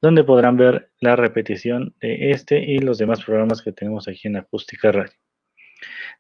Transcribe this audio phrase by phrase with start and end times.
[0.01, 4.37] donde podrán ver la repetición de este y los demás programas que tenemos aquí en
[4.37, 5.13] Acústica Radio.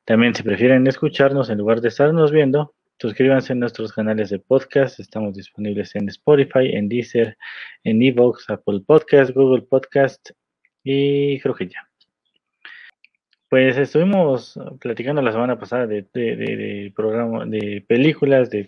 [0.05, 4.99] También si prefieren escucharnos en lugar de estarnos viendo, suscríbanse a nuestros canales de podcast.
[4.99, 7.37] Estamos disponibles en Spotify, en Deezer,
[7.83, 10.31] en Evox, Apple Podcast, Google Podcast
[10.83, 11.87] y creo que ya.
[13.49, 18.67] Pues estuvimos platicando la semana pasada de, de, de películas, de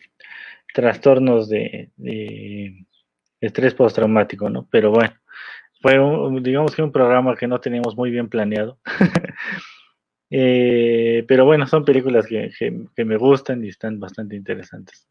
[0.73, 1.89] trastornos de,
[3.41, 4.67] estrés postraumático, ¿no?
[4.69, 5.13] Pero bueno,
[5.81, 5.97] fue
[6.41, 8.79] digamos que un programa que no teníamos muy bien planeado.
[10.31, 12.53] Eh, pero bueno, son películas que,
[13.03, 15.07] me gustan y están bastante interesantes.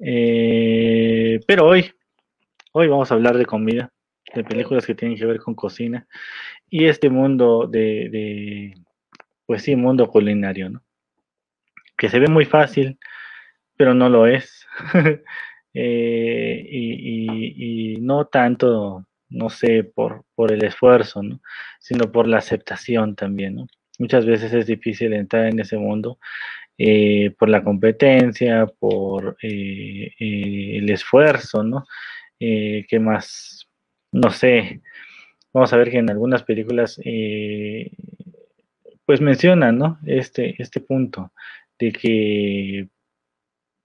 [0.00, 1.92] Eh, pero hoy,
[2.72, 3.92] hoy vamos a hablar de comida
[4.34, 6.06] de películas que tienen que ver con cocina
[6.68, 8.74] y este mundo de,
[9.46, 10.82] pues sí, mundo culinario, ¿no?
[11.96, 12.98] Que se ve muy fácil,
[13.76, 14.66] pero no lo es.
[15.74, 21.40] Eh, y, no tanto, no sé, por, por el esfuerzo, ¿no?
[21.80, 23.66] Sino por la aceptación también.
[23.98, 26.18] Muchas veces es difícil entrar en ese mundo
[26.78, 31.86] eh, por la competencia, por eh, el esfuerzo, ¿no?
[32.38, 33.68] ¿Qué más?
[34.12, 34.80] no sé,
[35.52, 37.90] vamos a ver que en algunas películas eh,
[39.04, 39.98] pues mencionan, ¿no?
[40.06, 41.32] Este, este punto
[41.78, 42.88] de que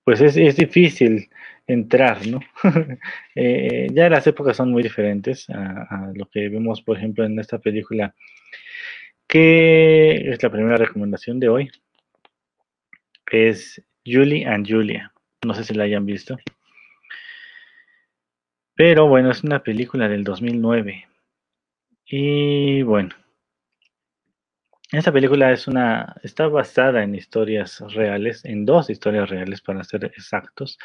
[0.04, 1.30] pues es, difícil
[1.68, 2.40] entrar, ¿no?
[3.36, 7.58] Eh, ya las épocas son muy diferentes a, lo que vemos, por ejemplo, en esta
[7.60, 8.14] película,
[9.28, 11.72] que es la primera recomendación de hoy,
[13.34, 15.12] es Julie and Julia.
[15.44, 16.38] No sé si la hayan visto.
[18.76, 21.08] Pero bueno, es una película del 2009.
[22.06, 23.10] Y bueno,
[24.94, 30.06] esta película es una, está basada en historias reales, en dos historias reales para ser
[30.06, 30.78] exactos.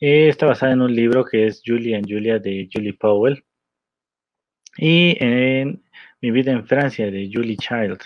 [0.00, 3.44] Eh, está basada en un libro que es Julie and Julia de Julie Powell
[4.76, 5.82] y en
[6.20, 7.98] Mi vida en Francia de Julie Child.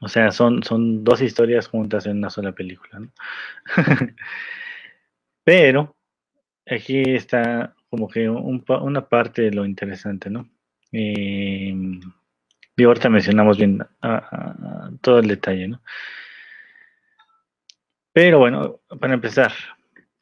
[0.00, 3.00] O sea, son, son dos historias juntas en una sola película.
[5.44, 5.96] Pero
[6.66, 10.48] aquí está como que una parte de lo interesante, ¿no?
[10.92, 11.74] Eh,
[12.78, 13.82] y ahorita mencionamos bien
[15.02, 15.82] todo el detalle, ¿no?
[18.12, 19.52] Pero bueno, para empezar,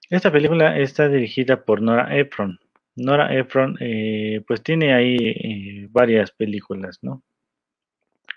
[0.08, 2.58] esta película está dirigida por Nora Ephron.
[2.94, 7.22] Nora Ephron, eh, pues tiene ahí eh, varias películas, ¿no?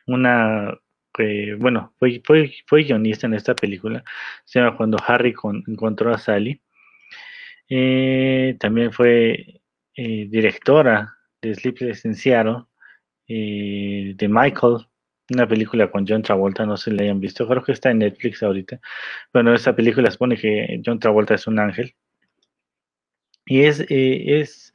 [0.05, 0.77] Una
[1.13, 4.03] que, bueno, fue, fue, fue, guionista en esta película,
[4.45, 5.33] se llama Cuando Harry
[5.67, 6.61] encontró a Sally.
[7.69, 9.61] Eh, también fue
[9.95, 12.63] directora de Sleepless in Seattle,
[13.29, 14.87] eh, de Michael,
[15.29, 17.99] una película con John Travolta, no sé si la hayan visto, creo que está en
[17.99, 18.81] Netflix ahorita.
[19.31, 21.95] Bueno, esta película supone que John Travolta es un ángel.
[23.45, 24.73] Y es, es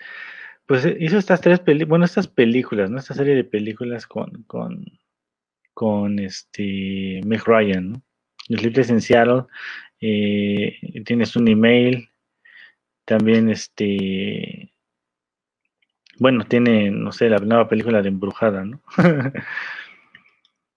[0.67, 2.99] pues hizo estas tres películas, bueno, estas películas, ¿no?
[2.99, 4.85] Esta serie de películas con, con,
[5.75, 8.03] con este Meg Ryan, ¿no?
[8.49, 9.45] Sleepless en Seattle,
[10.01, 12.11] eh, tienes un email,
[13.07, 14.74] también este,
[16.19, 18.81] bueno, tiene, no sé, la nueva película de Embrujada, ¿no?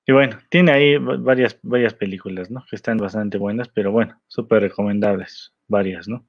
[0.06, 2.66] y bueno, tiene ahí varias, varias películas, ¿no?
[2.70, 6.26] Que están bastante buenas, pero bueno, súper recomendables, varias, ¿no?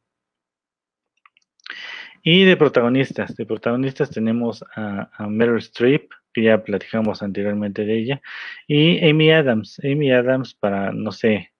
[2.22, 7.98] Y de protagonistas, de protagonistas tenemos a, a Meryl Streep, que ya platicamos anteriormente de
[7.98, 8.22] ella,
[8.66, 9.80] y Amy Adams.
[9.84, 11.52] Amy Adams para, no sé,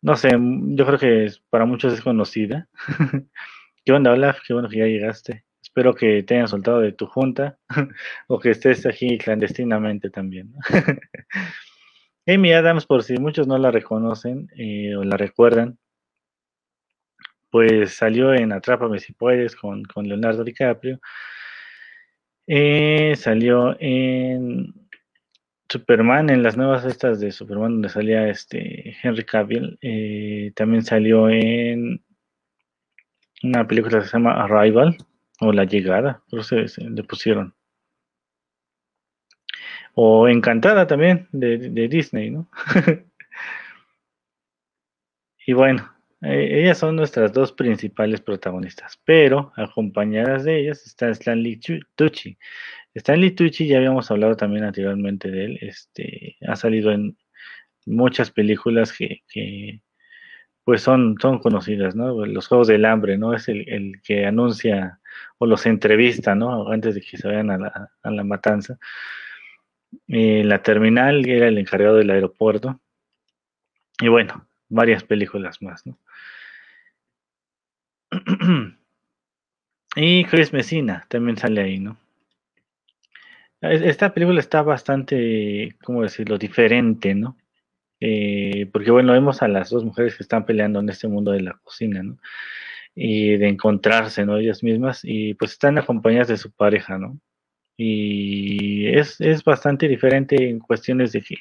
[0.00, 2.68] no sé, yo creo que para muchos es conocida.
[3.84, 4.38] ¿Qué onda, Olaf?
[4.46, 5.44] Qué bueno que ya llegaste.
[5.78, 7.56] Espero que te hayan soltado de tu junta
[8.26, 10.52] o que estés aquí clandestinamente también.
[12.26, 15.78] Amy Adams, por si muchos no la reconocen eh, o la recuerdan,
[17.48, 20.98] pues salió en Atrápame si puedes con, Leonardo DiCaprio.
[22.48, 24.74] Eh, salió en
[25.68, 29.78] Superman, en las nuevas estas de Superman donde salía este Henry Cavill.
[29.80, 32.02] Eh, también salió en
[33.44, 34.98] una película que se llama Arrival
[35.40, 37.54] o La Llegada, creo que se, le pusieron.
[39.94, 42.48] O Encantada también de, Disney, ¿no?
[45.46, 45.90] y bueno,
[46.22, 51.60] eh, ellas son nuestras dos principales protagonistas, pero acompañadas de ellas está Stanley
[51.96, 52.38] Tucci.
[52.94, 57.16] Stanley Tucci ya habíamos hablado también anteriormente de él, este, ha salido en
[57.86, 59.80] muchas películas que,
[60.68, 62.26] pues son, son conocidas, ¿no?
[62.26, 63.32] Los Juegos del Hambre, ¿no?
[63.32, 65.00] Es el, que anuncia
[65.38, 66.70] o los entrevista, ¿no?
[66.70, 68.78] Antes de que se vayan a la, a la matanza.
[70.08, 72.78] Eh, la terminal era el encargado del aeropuerto.
[73.98, 75.98] Y bueno, varias películas más, ¿no?
[79.96, 81.96] y Chris Messina también sale ahí, ¿no?
[83.62, 87.38] Esta película está bastante, ¿cómo decirlo?, diferente, ¿no?
[88.00, 91.42] Eh, porque bueno, vemos a las dos mujeres que están peleando en este mundo de
[91.42, 92.18] la cocina, ¿no?
[92.94, 94.38] Y de encontrarse, ¿no?
[94.38, 97.18] Ellas mismas, y pues están acompañadas de su pareja, ¿no?
[97.76, 101.36] Y es, bastante diferente en cuestiones de que,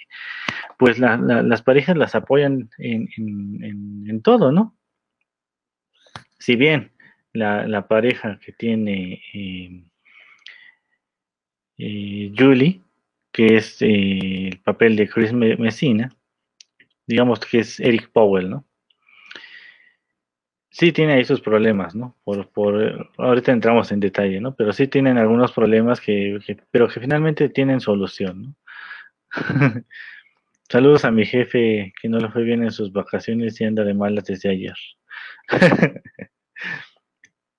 [0.78, 4.78] pues las parejas las apoyan en, en todo, ¿no?
[6.40, 6.92] si bien
[7.34, 9.84] la, pareja que tiene eh,
[11.78, 12.82] eh, Julie,
[13.32, 16.10] que es eh, el papel de Chris Messina,
[17.08, 18.66] digamos que es Eric Powell, ¿no?
[20.70, 22.16] Sí tiene ahí sus problemas, ¿no?
[22.24, 24.56] Por, por, ahorita entramos en detalle, ¿no?
[24.56, 26.38] Pero sí tienen algunos problemas que,
[26.70, 28.56] pero que finalmente tienen solución, ¿no?
[30.70, 33.94] Saludos a mi jefe que no le fue bien en sus vacaciones y anda de
[33.94, 34.76] malas desde ayer.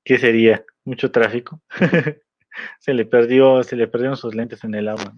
[0.04, 0.62] ¿Qué sería?
[0.84, 1.62] Mucho tráfico.
[2.80, 5.14] se le perdió, se le perdieron sus lentes en el agua.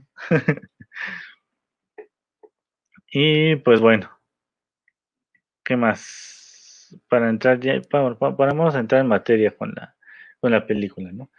[3.13, 4.20] y pues bueno,
[5.71, 6.97] ¿qué más?
[7.09, 9.95] Para entrar ya, para, vamos a entrar en materia con la,
[10.41, 11.31] con la película, ¿no?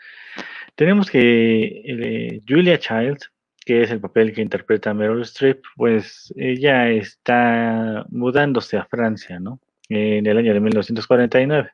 [0.76, 3.30] Tenemos que eh, Julia Childs,
[3.66, 9.60] que es el papel que interpreta Meryl Streep, pues ella está mudándose a Francia, ¿no?
[9.90, 11.70] En el año de 1949.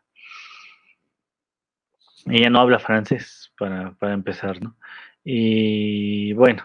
[2.26, 4.76] Ella no habla francés para, empezar, ¿no?
[5.24, 6.64] Y bueno,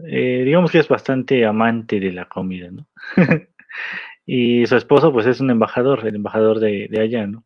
[0.00, 2.88] eh, digamos que es bastante amante de la comida, ¿no?
[4.26, 7.44] y su esposo pues es un embajador, el embajador de, allá, ¿no?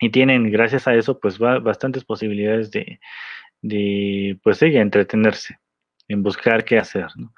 [0.00, 3.00] Y tienen, gracias a eso, pues bastantes posibilidades de,
[3.62, 5.58] de, pues ella entretenerse,
[6.08, 7.32] en buscar qué hacer, ¿no?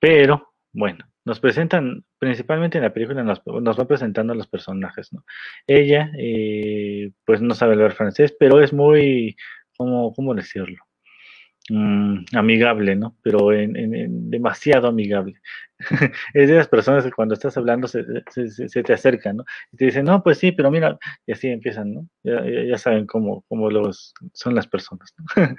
[0.00, 5.24] Pero, bueno, nos presentan, principalmente en la película, nos, nos va presentando los personajes, ¿no?
[5.66, 9.36] Ella, eh, pues no sabe hablar francés, pero es muy,
[9.76, 10.85] ¿cómo, cómo decirlo?
[11.68, 13.16] Mm, amigable, ¿no?
[13.22, 15.34] Pero demasiado amigable.
[16.34, 19.44] es de las personas que cuando estás hablando se, te acercan, ¿no?
[19.72, 20.96] Y te dicen, no, pues sí, pero mira,
[21.26, 22.08] y así empiezan, ¿no?
[22.22, 23.68] Ya, saben cómo, cómo
[24.32, 25.24] son las personas, ¿no?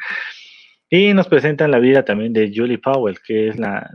[0.89, 3.91] y nos presentan la vida también de Julie Powell, que es la,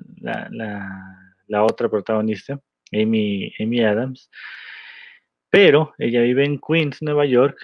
[1.62, 2.60] otra protagonista,
[2.92, 4.30] Amy Adams,
[5.48, 7.58] pero ella vive en Queens, Nueva York,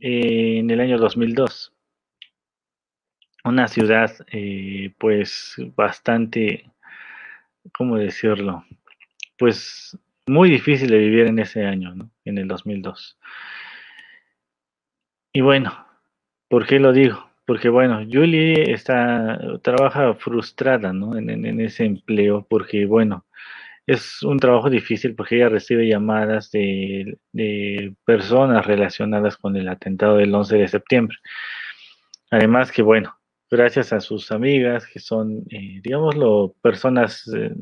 [0.00, 1.71] en el año 2002.
[3.44, 6.70] Una ciudad, eh, pues, bastante,
[7.72, 8.64] ¿cómo decirlo?
[9.38, 12.10] Pues muy difícil de vivir en ese año, ¿no?
[12.24, 13.18] En el 2002.
[15.32, 15.86] Y bueno,
[16.48, 17.32] ¿por qué lo digo?
[17.46, 21.16] porque bueno, Julie está, trabaja frustrada, ¿no?
[21.18, 23.26] En, ese empleo, porque bueno,
[23.86, 27.18] es un trabajo difícil porque ella recibe llamadas de,
[28.04, 31.18] personas relacionadas con el atentado del 11 de septiembre.
[32.30, 33.18] Además que bueno,
[33.52, 37.52] gracias a sus amigas, que son, eh, digámoslo, personas, eh,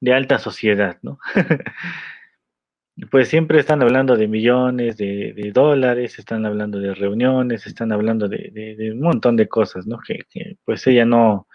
[0.00, 1.18] de alta sociedad, ¿no?
[3.10, 8.90] pues siempre están hablando de millones de, dólares, están hablando de reuniones, están hablando de,
[8.92, 9.98] un montón de cosas, ¿no?
[10.06, 10.26] Que,
[10.64, 11.48] pues ella no,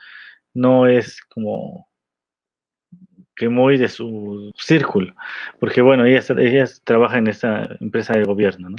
[0.53, 1.87] no es como
[3.35, 5.15] que muy de su círculo,
[5.59, 8.77] porque bueno, ella, ella trabaja en esta empresa de gobierno, ¿no?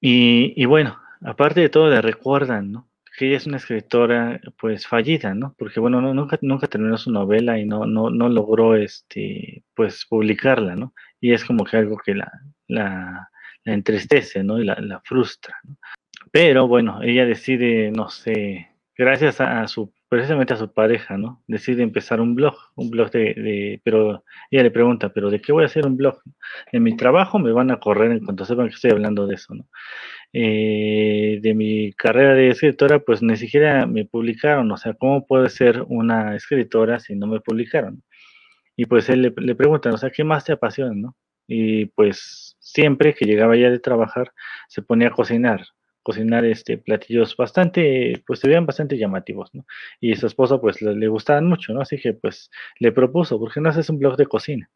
[0.00, 2.92] Y, y bueno, aparte de todo, le recuerdan, ¿no?
[3.16, 5.54] que ella es una escritora pues fallida, ¿no?
[5.58, 10.94] Porque bueno, nunca, terminó su novela y no, no, no logró este, pues publicarla, ¿no?
[11.20, 12.32] Y es como que algo que la,
[12.68, 13.28] la,
[13.64, 14.58] entristece, ¿no?
[14.58, 15.56] Y la, la frustra.
[16.30, 21.42] Pero bueno, ella decide, no sé, gracias a, su, precisamente a su pareja, ¿no?
[21.46, 25.52] Decide empezar un blog, un blog de, de, pero ella le pregunta, ¿pero de qué
[25.52, 26.20] voy a hacer un blog?
[26.70, 29.54] En mi trabajo me van a correr en cuanto sepan que estoy hablando de eso,
[29.54, 29.64] ¿no?
[30.34, 35.48] Eh, de mi carrera de escritora, pues ni siquiera me publicaron, o sea, ¿cómo puede
[35.48, 38.02] ser una escritora si no me publicaron?
[38.76, 41.16] Y pues él le, le pregunta, o sea, ¿qué más te apasiona, no?
[41.46, 44.30] Y pues siempre que llegaba ya de trabajar,
[44.68, 45.62] se ponía a cocinar,
[46.02, 49.64] cocinar este platillos bastante, pues se veían bastante llamativos, ¿no?
[50.00, 51.80] Y su esposo pues le, gustaban mucho, ¿no?
[51.80, 54.70] Así que pues le propuso, ¿por qué no haces un blog de cocina?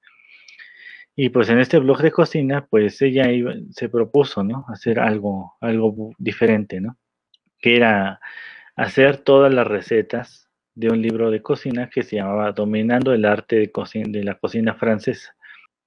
[1.17, 3.27] Y pues en este blog de cocina, pues ella
[3.71, 4.67] se propuso, ¿no?
[4.69, 6.99] Hacer algo, algo diferente, ¿no?
[7.59, 8.21] Que era
[8.77, 13.57] hacer todas las recetas de un libro de cocina que se llamaba Dominando el arte
[13.57, 13.73] de,
[14.09, 15.36] de la cocina francesa.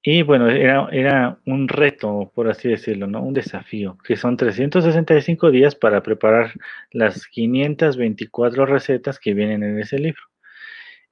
[0.01, 3.21] Y bueno, era, era un reto, por así decirlo, ¿no?
[3.21, 6.53] Un desafío, que son 365 días para preparar
[6.91, 10.21] las 524 recetas que vienen en ese libro.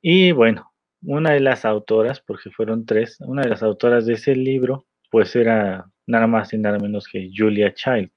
[0.01, 4.35] Y bueno, una de las autoras, porque fueron tres, una de las autoras de ese
[4.35, 8.09] libro, pues era nada más y nada menos que Julia Child.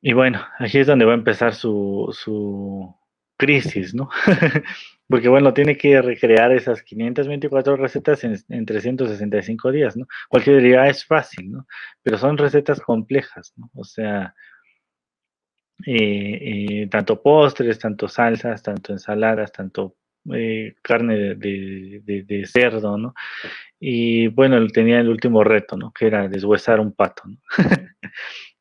[0.00, 2.94] Y bueno, aquí es donde va a empezar su, su
[3.36, 4.08] crisis, ¿no?
[5.12, 10.06] porque bueno, tiene que recrear esas 524 recetas en, 365 días, ¿no?
[10.30, 11.66] Cualquier diría, ah, es fácil, ¿no?
[12.02, 13.68] Pero son recetas complejas, ¿no?
[13.74, 14.34] O sea,
[15.84, 16.38] eh,
[16.84, 19.96] eh, tanto postres, tanto salsas, tanto ensaladas, tanto
[20.32, 23.12] eh, carne de, cerdo, ¿no?
[23.78, 25.92] Y bueno, tenía el último reto, ¿no?
[25.92, 27.36] Que era deshuesar un pato, ¿no?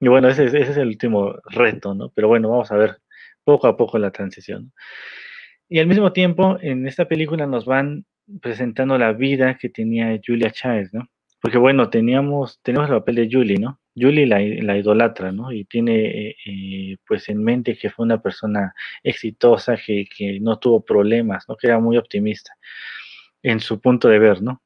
[0.01, 2.10] y bueno, ese, es el último reto, ¿no?
[2.10, 2.98] Pero bueno, vamos a ver
[3.46, 4.74] poco a poco la transición.
[5.73, 8.05] Y al mismo tiempo, en esta película nos van
[8.41, 11.07] presentando la vida que tenía Julia Childs, ¿no?
[11.39, 13.79] Porque bueno, teníamos, tenemos el papel de Julie, ¿no?
[13.95, 15.53] Julie la, la idolatra, ¿no?
[15.53, 20.59] Y tiene eh, eh, pues en mente que fue una persona exitosa, que, que, no
[20.59, 21.55] tuvo problemas, ¿no?
[21.55, 22.51] Que era muy optimista
[23.41, 24.61] en su punto de ver, ¿no?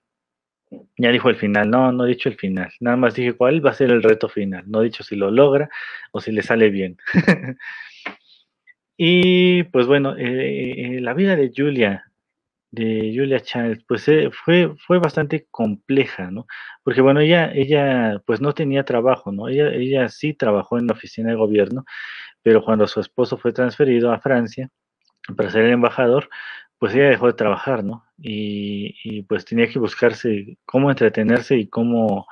[0.98, 3.70] Ya dijo el final, no, no he dicho el final, nada más dije cuál va
[3.70, 5.70] a ser el reto final, no he dicho si lo logra
[6.12, 6.98] o si le sale bien.
[8.98, 12.06] y pues bueno, eh, la vida de Julia
[12.76, 16.46] de Julia Childs, pues eh, fue, fue bastante compleja, ¿no?
[16.84, 19.48] Porque bueno, ella, ella pues no tenía trabajo, ¿no?
[19.48, 21.86] Ella, ella sí trabajó en la oficina de gobierno,
[22.44, 24.70] pero cuando su esposo fue transferido a Francia
[25.38, 26.30] para ser el embajador,
[26.80, 28.06] pues ella dejó de trabajar, ¿no?
[28.20, 32.28] Y, y pues tenía que buscarse cómo entretenerse y cómo,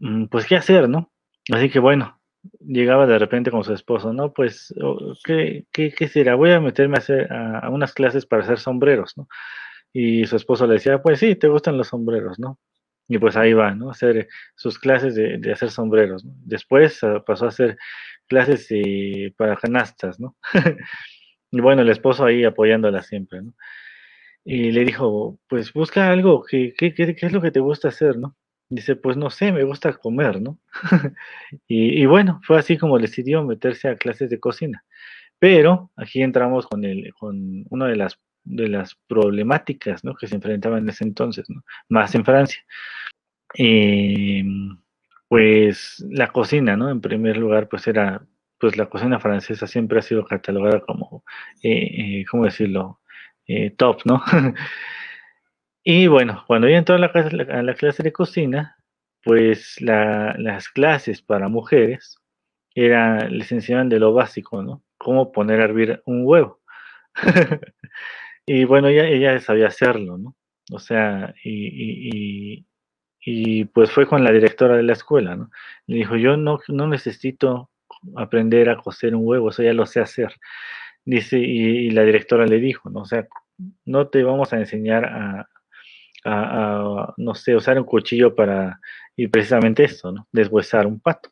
[0.00, 1.12] mm, pues qué hacer, ¿no?
[1.52, 2.15] Así que bueno,
[2.60, 4.32] llegaba de repente con su esposo, ¿no?
[4.32, 4.74] Pues,
[5.24, 6.34] ¿qué, qué, qué será?
[6.34, 7.28] Voy a meterme a, hacer,
[7.70, 9.28] unas clases para hacer sombreros, ¿no?
[9.92, 12.58] Y su esposo le decía, pues sí, te gustan los sombreros, ¿no?
[13.08, 13.90] Y pues ahí va, ¿no?
[13.90, 16.24] Hacer sus clases de, hacer sombreros.
[16.26, 17.76] Después uh, pasó a hacer
[18.26, 20.36] clases de, para canastas, ¿no?
[21.50, 23.54] y bueno, el esposo ahí apoyándola siempre, ¿no?
[24.44, 27.88] Y le dijo, pues busca algo, ¿qué, qué, qué, qué es lo que te gusta
[27.88, 28.36] hacer, ¿no?
[28.68, 30.58] Dice, pues no sé, me gusta comer, ¿no?
[31.68, 34.84] y, bueno, fue así como decidió meterse a clases de cocina.
[35.38, 40.14] Pero aquí entramos con, el, con una de las, de las problemáticas ¿no?
[40.14, 41.46] que se enfrentaban en ese entonces,
[41.88, 42.64] más en Francia.
[43.58, 44.42] Eh,
[45.28, 46.90] pues la cocina, ¿no?
[46.90, 48.24] En primer lugar, pues era,
[48.58, 51.24] pues la cocina francesa siempre ha sido catalogada como,
[51.62, 53.00] eh, eh, ¿cómo decirlo?
[53.46, 54.22] Eh, top, ¿no?
[55.88, 58.76] Y bueno, cuando ella entró a la, a la clase de cocina,
[59.22, 62.18] pues la, las clases para mujeres
[62.74, 64.82] era, les enseñaban de lo básico, ¿no?
[64.98, 66.60] Cómo poner a hervir un huevo.
[68.46, 70.34] y bueno, ella, ella sabía hacerlo, ¿no?
[70.72, 72.66] O sea, y, y,
[73.24, 75.50] y, pues fue con la directora de la escuela, ¿no?
[75.86, 77.70] Le dijo, yo no, no necesito
[78.16, 80.34] aprender a cocer un huevo, eso ya lo sé hacer.
[81.04, 83.02] Dice, y, y la directora le dijo, ¿no?
[83.02, 83.28] O sea,
[83.84, 85.48] no te vamos a enseñar a,
[86.24, 88.80] a, no sé, usar un cuchillo para,
[89.16, 90.28] y precisamente eso, ¿no?
[90.32, 91.30] Deshuesar un pato.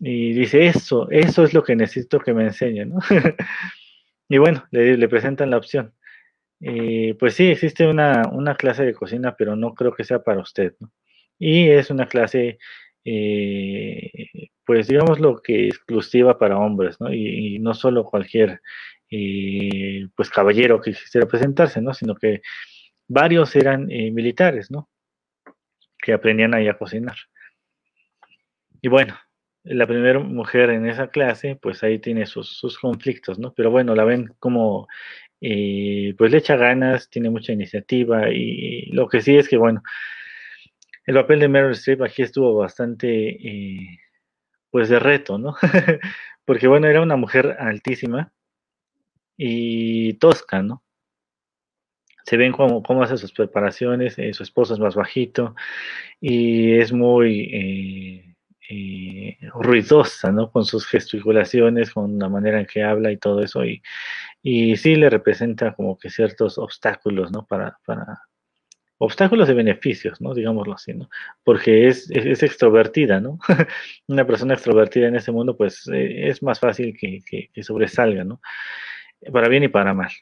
[0.00, 3.00] Y dice, eso, eso es lo que necesito que me enseñen, ¿no?
[4.28, 5.94] y bueno, le, le, presentan la opción.
[6.60, 10.40] eh, pues sí, existe una, una, clase de cocina, pero no creo que sea para
[10.40, 10.92] usted, ¿no?
[11.38, 12.58] Y es una clase,
[13.04, 14.10] eh,
[14.66, 17.12] pues digamos lo que exclusiva para hombres, ¿no?
[17.12, 18.60] Y, no solo cualquier,
[19.10, 21.94] eh, pues caballero que quisiera presentarse, ¿no?
[21.94, 22.42] Sino que
[23.10, 24.88] varios eran militares, ¿no?
[25.98, 27.16] Que aprendían ahí a cocinar.
[28.80, 29.18] Y bueno,
[29.64, 33.52] la primera mujer en esa clase, pues ahí tiene sus, sus conflictos, ¿no?
[33.52, 34.88] Pero bueno, la ven como
[35.40, 39.82] y pues le echa ganas, tiene mucha iniciativa y lo que sí es que, bueno,
[41.06, 43.98] el papel de Meryl Streep aquí estuvo bastante, eh,
[44.70, 45.56] pues de reto, ¿no?
[46.44, 48.32] Porque, bueno, era una mujer altísima
[49.36, 50.84] y tosca, ¿no?
[52.24, 55.54] Se ven cómo, cómo hace sus preparaciones, eh, su esposo es más bajito
[56.20, 57.40] y es muy...
[57.52, 58.26] Eh,
[58.72, 60.52] eh, ruidosa, ¿no?
[60.52, 63.64] Con sus gesticulaciones, con la manera en que habla y todo eso.
[63.64, 63.82] Y,
[64.42, 67.44] y sí le representa como que ciertos obstáculos, ¿no?
[67.46, 68.20] Para, para
[68.98, 70.34] obstáculos de beneficios, ¿no?
[70.34, 71.08] Digámoslo así, ¿no?
[71.42, 73.38] Porque es, es, extrovertida, ¿no?
[74.06, 77.20] Una persona extrovertida en ese mundo, pues es más fácil que,
[77.52, 78.40] que, sobresalga, ¿no?
[79.32, 80.12] Para bien y para mal.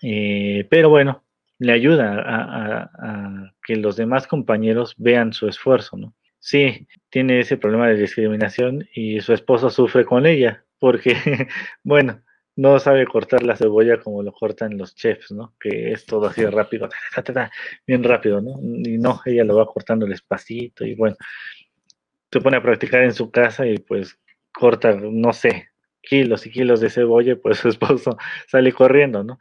[0.00, 1.24] Pero bueno,
[1.58, 6.14] le ayuda a, a, que los demás compañeros vean su esfuerzo, ¿no?
[6.38, 11.14] Sí, tiene ese problema de discriminación y su esposo sufre con ella, porque,
[11.82, 12.22] bueno,
[12.58, 15.54] no sabe cortar la cebolla como lo cortan los chefs, ¿no?
[15.60, 16.88] Que es todo así rápido,
[17.86, 18.58] bien rápido, ¿no?
[18.60, 21.16] Y no, ella lo va cortando despacito y bueno,
[22.32, 24.18] se pone a practicar en su casa y pues
[24.52, 25.68] corta, no sé,
[26.02, 28.16] kilos y kilos de cebolla, pues su esposo
[28.48, 29.38] sale corriendo, ¿no?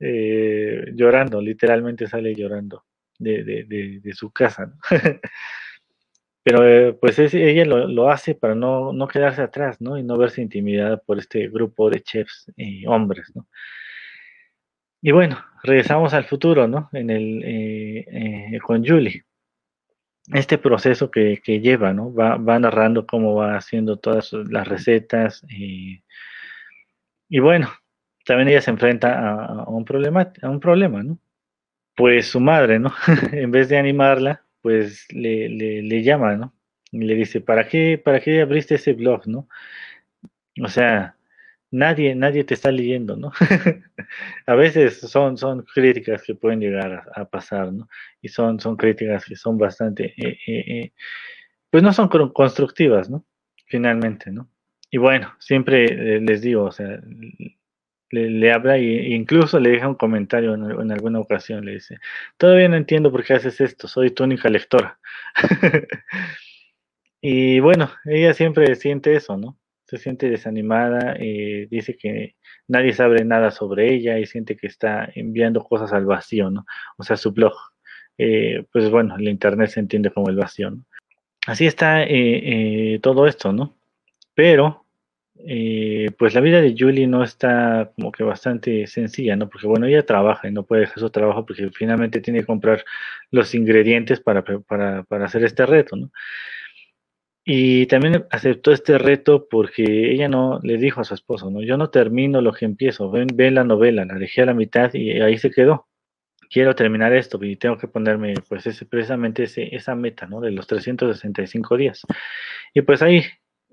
[0.00, 2.84] Eh, llorando, literalmente sale llorando
[3.18, 4.72] de, su casa.
[6.42, 9.98] Pero eh, pues ella lo, hace para no, quedarse atrás, ¿no?
[9.98, 13.46] Y no verse intimidada por este grupo de chefs y hombres, ¿no?
[15.00, 16.88] Y bueno, regresamos al futuro, ¿no?
[16.92, 19.24] En el, eh, eh, con Julie.
[20.32, 22.12] Este proceso que, que lleva, ¿no?
[22.12, 25.44] Va, va, narrando cómo va haciendo todas las recetas.
[25.48, 26.02] y
[27.40, 27.68] bueno,
[28.28, 31.18] también ella se enfrenta a, un, problema, a un problema, ¿no?
[31.96, 32.92] Pues su madre, ¿no?
[33.32, 36.54] en vez de animarla, pues le, le, llama, ¿no?
[36.92, 39.48] Y le dice, ¿para qué, ¿para qué abriste ese blog, no?
[40.62, 41.16] O sea,
[41.70, 43.32] nadie, nadie te está leyendo, ¿no?
[44.46, 47.88] a veces son, son críticas que pueden llegar a, pasar, ¿no?
[48.20, 50.92] Y son, son críticas que son bastante, eh, eh, eh,
[51.70, 53.24] pues no son constructivas, ¿no?
[53.68, 54.50] Finalmente, ¿no?
[54.90, 57.00] Y bueno, siempre les digo, o sea,
[58.10, 61.98] le, habla e incluso le deja un comentario en, alguna ocasión, le dice,
[62.36, 64.98] todavía no entiendo por qué haces esto, soy tu única lectora.
[67.20, 69.58] y bueno, ella siempre siente eso, ¿no?
[69.84, 75.08] Se siente desanimada, eh, dice que nadie sabe nada sobre ella y siente que está
[75.14, 76.66] enviando cosas al vacío, ¿no?
[76.98, 77.54] O sea, su blog.
[78.18, 80.84] Eh, pues bueno, el Internet se entiende como el vacío, ¿no?
[81.46, 83.74] Así está eh, todo esto, ¿no?
[84.34, 84.84] Pero
[85.46, 89.48] eh, pues la vida de Julie no está como que bastante sencilla, ¿no?
[89.48, 92.84] Porque bueno, ella trabaja y no puede dejar su trabajo porque finalmente tiene que comprar
[93.30, 96.10] los ingredientes para, para, para hacer este reto, ¿no?
[97.50, 101.62] Y también aceptó este reto porque ella no le dijo a su esposo, ¿no?
[101.62, 104.92] Yo no termino lo que empiezo, ven, ven la novela, la dejé a la mitad
[104.92, 105.88] y ahí se quedó.
[106.50, 110.40] Quiero terminar esto y tengo que ponerme, pues, ese, precisamente ese, esa meta, ¿no?
[110.40, 112.02] De los 365 días.
[112.74, 113.24] Y pues ahí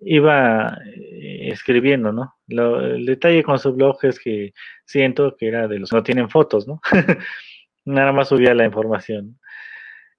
[0.01, 2.35] iba eh, escribiendo, ¿no?
[2.47, 4.53] el detalle con su blog es que
[4.85, 6.81] siento que era de los que no tienen fotos, ¿no?
[7.85, 9.39] Nada más subía la información.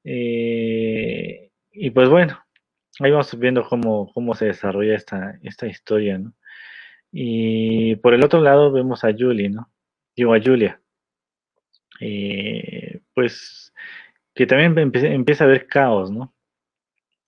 [0.05, 2.39] Eh, y pues bueno,
[3.01, 6.33] ahí vamos viendo cómo, cómo se desarrolla esta, esta historia, ¿no?
[7.13, 9.71] Y por el otro lado vemos a Julie, ¿no?
[10.15, 10.81] Digo, a Julia.
[12.01, 13.73] Eh, pues
[14.35, 16.36] que también empieza a haber caos, ¿no?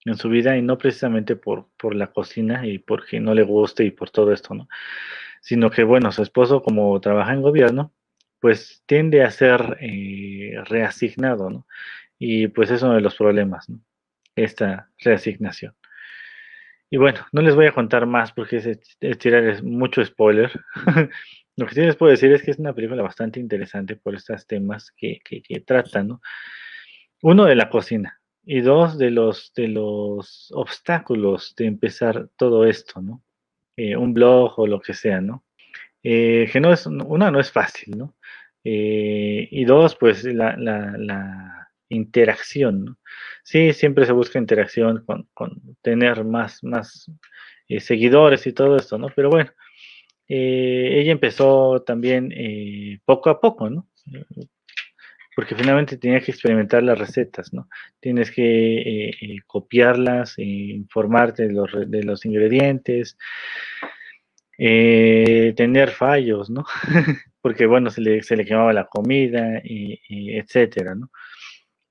[0.05, 3.85] En su vida y no precisamente por, por la cocina y porque no le guste
[3.85, 4.69] y por todo esto, ¿no?
[5.41, 7.93] Sino que, bueno, su esposo como trabaja en gobierno,
[8.41, 11.67] pues tiende a ser eh, reasignado, ¿no?
[12.19, 13.81] Y pues es uno de los problemas, ¿no?
[14.35, 15.75] Esta reasignación.
[16.91, 20.51] Y bueno, no les voy a contar más porque es, tirar mucho spoiler.
[21.57, 24.47] Lo que sí les puedo decir es que es una película bastante interesante por estos
[24.47, 25.65] temas que, que, que
[26.05, 26.21] ¿no?
[27.21, 28.18] Uno de la cocina,
[28.51, 33.23] y dos de los, de los obstáculos de empezar todo esto, ¿no?
[33.77, 35.45] Eh, un blog o lo que sea, ¿no?
[36.03, 38.17] Eh, que no es, una no es fácil, ¿no?
[38.65, 42.99] Eh, y dos, pues la, la, interacción, ¿no?
[43.45, 47.11] Sí, siempre se busca interacción con, con tener más, más
[47.81, 49.09] seguidores y todo esto, ¿no?
[49.15, 49.51] Pero bueno,
[50.27, 52.33] ella empezó también
[53.05, 53.89] poco a poco, ¿no?
[55.39, 57.69] Porque finalmente tenía que experimentar las recetas, ¿no?
[58.01, 63.17] Tienes que eh, eh, copiarlas, eh, informarte de los, de los ingredientes,
[64.57, 66.67] tener fallos, ¿no?
[67.41, 70.01] porque, bueno, se le, se le quemaba la comida, y,
[70.37, 71.09] etcétera, ¿no?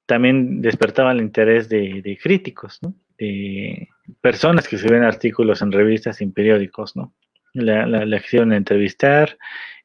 [0.05, 2.95] También despertaba el interés de, críticos, ¿no?
[3.17, 3.87] De
[4.19, 7.13] personas que escriben artículos en revistas y en periódicos, ¿no?
[7.53, 9.37] La, la, la hicieron entrevistar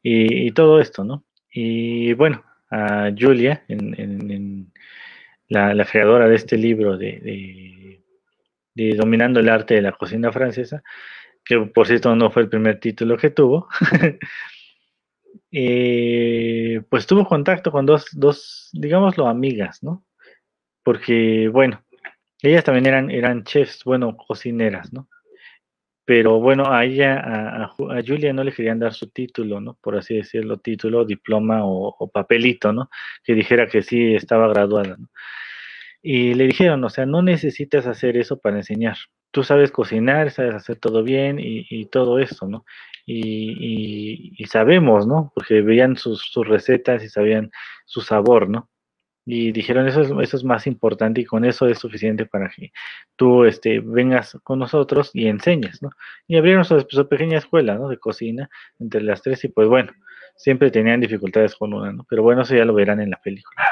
[0.03, 1.25] y, y todo esto, ¿no?
[1.49, 3.63] Y bueno, a Julia,
[5.49, 8.01] la, creadora de este libro de,
[8.97, 10.83] Dominando el arte de la cocina francesa,
[11.45, 13.69] que por cierto no fue el primer título que tuvo,
[15.53, 20.07] eh, pues tuvo contacto con dos, dos, digámoslo, amigas, ¿no?
[20.83, 21.85] Porque, bueno,
[22.41, 25.09] ellas también eran, eran chefs, bueno, cocineras, ¿no?
[26.05, 27.21] Pero bueno, a ella,
[27.65, 29.79] a, Julia no le querían dar su título, ¿no?
[29.81, 32.91] Por así decirlo, título, diploma o, papelito, ¿no?
[33.25, 35.09] Que dijera que sí estaba graduada, ¿no?
[36.03, 38.97] Y le dijeron, o sea, no necesitas hacer eso para enseñar.
[39.31, 42.65] Tú sabes cocinar, sabes hacer todo bien y, todo eso, ¿no?
[43.07, 45.33] Y, sabemos, ¿no?
[45.35, 47.51] Porque veían sus recetas y sabían
[47.87, 48.72] su sabor, ¿no?
[49.25, 52.73] Y dijeron eso es, eso es más importante y con eso es suficiente para que
[53.17, 55.91] tú este, vengas con nosotros y enseñes, ¿no?
[56.27, 57.89] Y abrieron su, pequeña escuela, ¿no?
[57.89, 59.93] De cocina entre las tres y pues bueno,
[60.37, 62.05] siempre tenían dificultades con una, ¿no?
[62.09, 63.63] Pero bueno, eso ya lo verán en la película.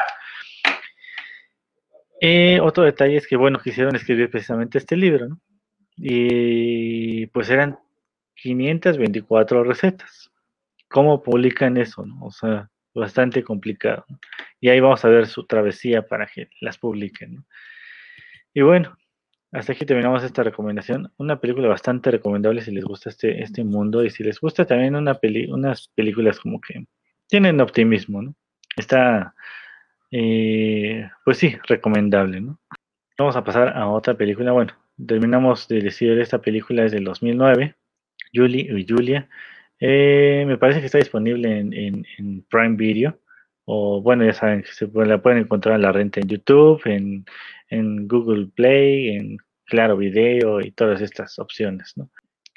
[2.21, 5.41] Eh, otro detalle es que, bueno, quisieron escribir precisamente este libro, ¿no?
[5.97, 7.79] Y pues eran
[8.35, 10.31] 524 recetas.
[10.89, 12.27] ¿Cómo publican eso, no?
[12.27, 14.05] O sea, bastante complicado.
[14.61, 17.45] Y ahí vamos a ver su travesía para que las publiquen.
[18.55, 18.97] Y bueno,
[19.53, 21.13] hasta aquí terminamos esta recomendación.
[21.17, 24.95] Una película bastante recomendable si les gusta este, este mundo y si les gusta también
[24.95, 26.87] una peli, unas películas como que
[27.27, 28.35] tienen optimismo.
[28.77, 29.35] Está,
[30.13, 32.61] eh, pues sí, recomendable, ¿no?
[33.19, 34.53] Vamos a pasar a otra película.
[34.53, 34.73] Bueno,
[35.07, 37.75] terminamos de decir esta película es del 2009,
[38.33, 39.29] Julie y Julia.
[39.81, 43.19] Eh, me parece que está disponible en, Prime Video.
[43.65, 48.09] O bueno, ya saben que se la pueden encontrar en la renta en YouTube, en,
[48.09, 51.97] Google Play, en Claro Video y todas estas opciones.
[51.97, 52.11] ¿no?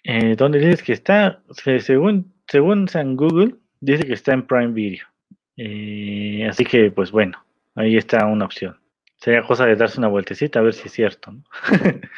[0.03, 1.41] Eh, donde dices que está,
[1.79, 5.05] según, según San Google, dice que está en Prime Video.
[5.55, 7.43] Eh, así que, pues bueno,
[7.75, 8.77] ahí está una opción.
[9.17, 11.33] Sería cosa de darse una vueltecita a ver si es cierto.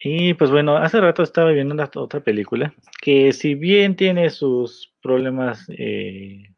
[0.00, 4.94] Y pues bueno, hace rato estaba viendo una, otra película que si bien tiene sus
[5.02, 6.54] problemas eh,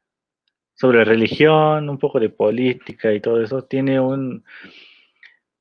[0.75, 4.45] sobre religión, un poco de política y todo eso, tiene un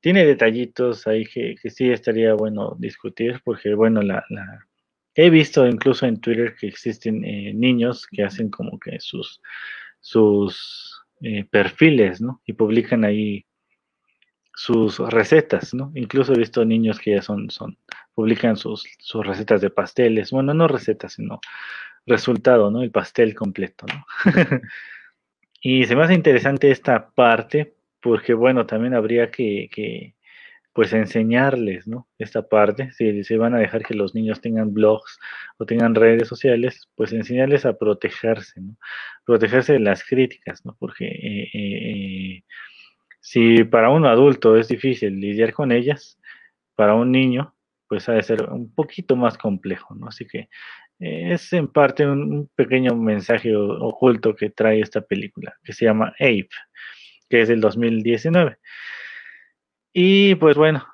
[0.01, 4.65] tiene detallitos ahí que, sí estaría bueno discutir, porque bueno, la, la,
[5.13, 9.41] he visto incluso en Twitter que existen eh, niños que hacen como que sus,
[9.99, 12.41] sus eh, perfiles, ¿no?
[12.45, 13.45] Y publican ahí
[14.59, 15.93] sus recetas, ¿no?
[15.95, 17.77] Incluso he visto niños que ya son, son,
[18.13, 21.39] publican sus, sus recetas de pasteles, bueno, no recetas, sino
[22.05, 22.83] resultado, ¿no?
[22.83, 24.05] El pastel completo, ¿no?
[25.61, 30.15] y se me hace interesante esta parte, porque bueno, también habría que, que
[30.73, 32.09] pues enseñarles, ¿no?
[32.17, 35.19] Esta parte, si van a dejar que los niños tengan blogs
[35.57, 38.75] o tengan redes sociales, pues enseñarles a protegerse, ¿no?
[39.23, 40.75] Protegerse de las críticas, ¿no?
[40.77, 42.43] Porque eh, eh, eh
[43.19, 46.19] si para un adulto es difícil lidiar con ellas,
[46.75, 47.53] para un niño,
[47.87, 50.07] pues ha de ser un poquito más complejo, ¿no?
[50.07, 50.47] Así que
[50.99, 56.13] eh, es en parte un, pequeño mensaje oculto que trae esta película, que se llama
[56.19, 56.49] Ape,
[57.29, 58.57] que es del 2019.
[59.93, 60.85] Y pues bueno,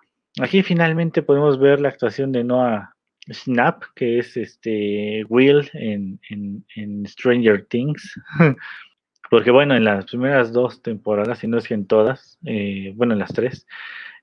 [0.41, 2.95] aquí finalmente podemos ver la actuación de Noah
[3.31, 8.19] Snap, que es este Will en, en Stranger Things.
[9.35, 13.11] Porque bueno, en las primeras dos temporadas, si no es que en todas, eh, bueno,
[13.11, 13.67] en las tres,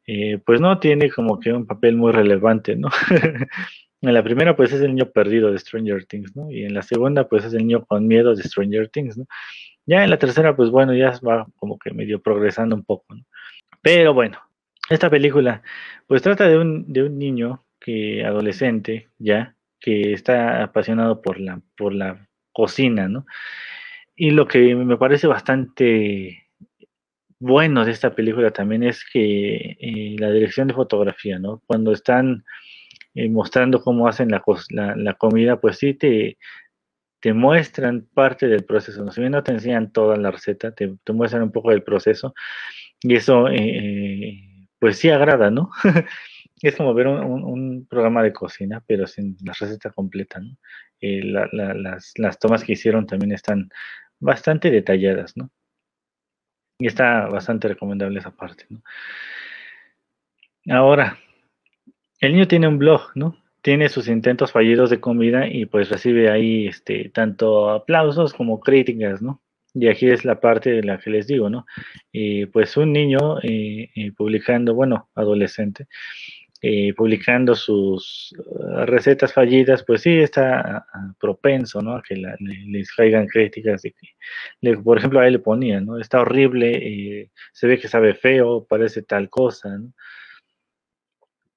[0.06, 2.88] eh, pues no tiene como que un papel muy relevante, ¿no?
[4.00, 6.50] en la primera, pues es el niño perdido de Stranger Things, ¿no?
[6.50, 9.26] Y en la segunda, pues es el niño con miedo de Stranger Things, ¿no?
[9.84, 13.22] Ya en la tercera, pues bueno, ya va como que medio progresando un poco, ¿no?
[13.82, 14.38] Pero bueno,
[14.88, 15.62] esta película,
[16.06, 21.60] pues trata de un, de un niño que, adolescente, ya, que está apasionado por la,
[21.76, 23.26] por la cocina, ¿no?
[24.14, 26.42] Y lo que me parece bastante
[27.38, 31.62] bueno de esta película también es que eh, la dirección de fotografía, ¿no?
[31.66, 32.44] Cuando están
[33.14, 36.38] eh, mostrando cómo hacen la, comida, pues sí te,
[37.20, 39.04] te muestran parte del proceso.
[39.04, 39.12] ¿no?
[39.12, 42.34] Si bien no te enseñan toda la receta, te, muestran un poco del proceso.
[43.00, 45.70] Y eso, eh, pues sí agrada, ¿no?
[46.68, 50.56] es como ver un, programa de cocina, pero sin la receta completa, ¿no?
[51.00, 53.68] las, las tomas que hicieron también están
[54.20, 55.50] bastante detalladas, ¿no?
[56.78, 58.82] Y está bastante recomendable esa parte, ¿no?
[60.70, 61.18] Ahora,
[62.20, 63.36] el niño tiene un blog, ¿no?
[63.62, 69.20] Tiene sus intentos fallidos de comida y pues recibe ahí este, tanto aplausos como críticas,
[69.20, 69.42] ¿no?
[69.74, 71.66] Y aquí es la parte de la que les digo, ¿no?
[72.12, 75.86] Y pues un niño eh, eh, publicando, bueno, adolescente,
[76.64, 81.96] eh, publicando sus uh, recetas fallidas, pues sí está uh, propenso, ¿no?
[81.96, 83.82] A que les caigan críticas.
[83.82, 83.94] Que,
[84.60, 85.98] le, por ejemplo, a él le ponía, ¿no?
[85.98, 89.92] Está horrible, eh, se ve que sabe feo, parece tal cosa, ¿no?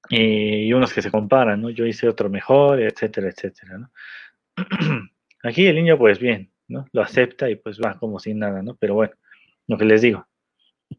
[0.10, 1.70] y unos que se comparan, ¿no?
[1.70, 3.91] Yo hice otro mejor, etcétera, etcétera, ¿no?
[5.44, 6.86] Aquí el niño, pues bien, ¿no?
[6.91, 8.76] Lo acepta y pues va como sin nada, ¿no?
[8.76, 9.13] Pero bueno,
[9.68, 10.28] lo que les digo,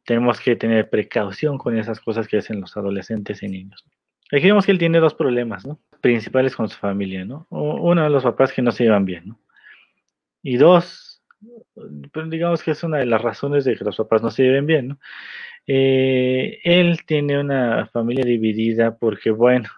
[0.04, 3.84] tenemos que tener precaución con esas cosas que hacen los adolescentes y niños.
[4.30, 5.66] Vemos que él tiene dos problemas.
[6.00, 7.46] Principales con su familia, ¿no?
[7.50, 9.40] Uno los papás que no se llevan bien, ¿no?
[10.42, 11.22] Y dos,
[12.12, 14.66] pues digamos que es una de las razones de que los papás no se lleven
[14.66, 14.98] bien, ¿no?
[15.66, 19.68] Eh, él tiene una familia dividida porque, bueno,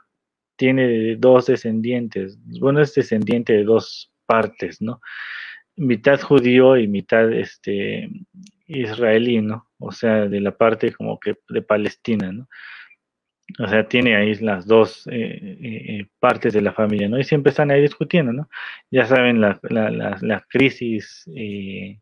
[0.56, 2.38] tiene dos descendientes.
[2.60, 5.00] Bueno, es descendiente de dos partes, ¿no?
[5.76, 8.10] Mitad judío y mitad este,
[8.66, 9.68] israelí, ¿no?
[9.78, 12.48] O sea, de la parte como que de Palestina, ¿no?
[13.58, 17.18] O sea, tiene ahí las dos eh, eh, partes de la familia, ¿no?
[17.18, 18.48] Y siempre están ahí discutiendo, ¿no?
[18.90, 21.98] Ya saben, la, la, la, crisis eh,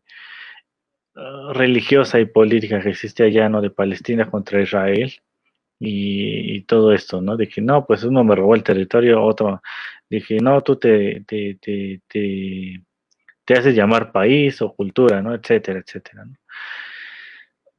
[1.53, 3.61] religiosa y política que existe allá, ¿no?
[3.61, 5.13] De Palestina contra Israel
[5.79, 7.37] y, todo esto, ¿no?
[7.37, 9.61] De que no, pues uno me robó el territorio, otro,
[10.09, 12.81] dije, no, tú te, te, te, te,
[13.45, 15.33] te haces llamar país o cultura, ¿no?
[15.33, 16.35] Etcétera, etcétera, ¿no?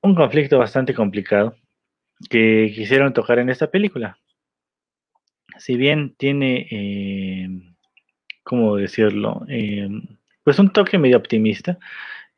[0.02, 1.56] Un conflicto bastante complicado
[2.28, 4.18] que quisieron tocar en esta película.
[5.58, 7.48] Si bien tiene, eh,
[8.42, 9.44] ¿cómo decirlo?
[9.48, 9.88] Eh,
[10.44, 11.78] pues un toque medio optimista,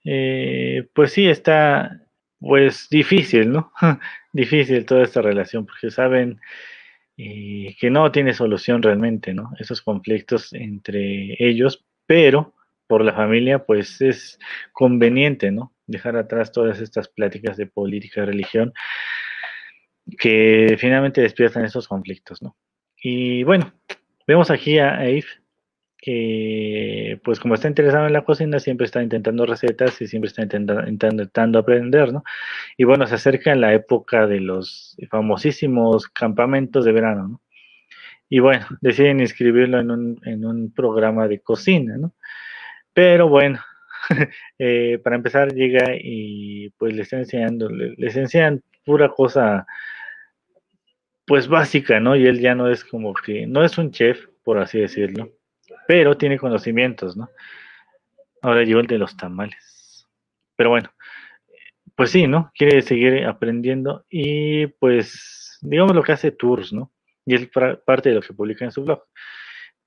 [0.05, 2.03] eh, pues sí está,
[2.39, 3.73] pues difícil, ¿no?
[4.33, 6.41] difícil toda esta relación, porque saben
[7.17, 9.53] eh, que no tiene solución realmente, ¿no?
[9.59, 12.55] Esos conflictos entre ellos, pero
[12.87, 14.39] por la familia, pues es
[14.73, 15.75] conveniente, ¿no?
[15.87, 18.73] Dejar atrás todas estas pláticas de política y religión
[20.19, 22.57] que finalmente despiertan esos conflictos, ¿no?
[23.03, 23.73] Y bueno,
[24.27, 25.27] vemos aquí a Eve
[26.01, 30.43] que pues como está interesado en la cocina, siempre está intentando recetas y siempre está
[30.43, 32.25] intentando, intentando aprender, ¿no?
[32.77, 37.41] Y bueno, se acerca la época de los famosísimos campamentos de verano, ¿no?
[38.31, 42.15] Y bueno, deciden inscribirlo en un, en un programa de cocina, ¿no?
[42.95, 43.61] Pero bueno,
[44.59, 47.69] eh, para empezar llega y pues le está enseñando,
[47.99, 49.67] enseñan pura cosa
[51.31, 52.17] pues básica, ¿no?
[52.17, 55.31] Y él ya no es como que, no es un chef, por así decirlo
[55.91, 57.31] pero tiene conocimientos, ¿no?
[58.43, 60.09] Ahora llegó el de los tamales.
[60.55, 60.93] Pero bueno,
[61.97, 62.53] pues sí, ¿no?
[62.55, 66.93] Quiere seguir aprendiendo y pues, digamos lo que hace tours, ¿no?
[67.27, 67.49] Y es
[67.85, 69.03] parte de lo que publica en su blog.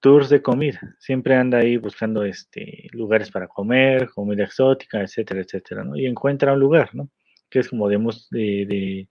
[0.02, 0.82] Tours de comida.
[1.00, 5.96] Siempre anda ahí buscando este, lugares para comer, comida exótica, etcétera, etcétera, ¿no?
[5.96, 7.10] Y encuentra un lugar, ¿no?
[7.50, 7.98] Que es como de,
[8.30, 9.10] de, de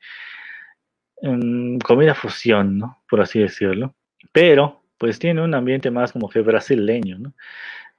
[1.85, 3.03] comida fusión, ¿no?
[3.09, 3.95] Por así decirlo.
[4.33, 7.35] Pero pues tiene un ambiente más como que brasileño, ¿no?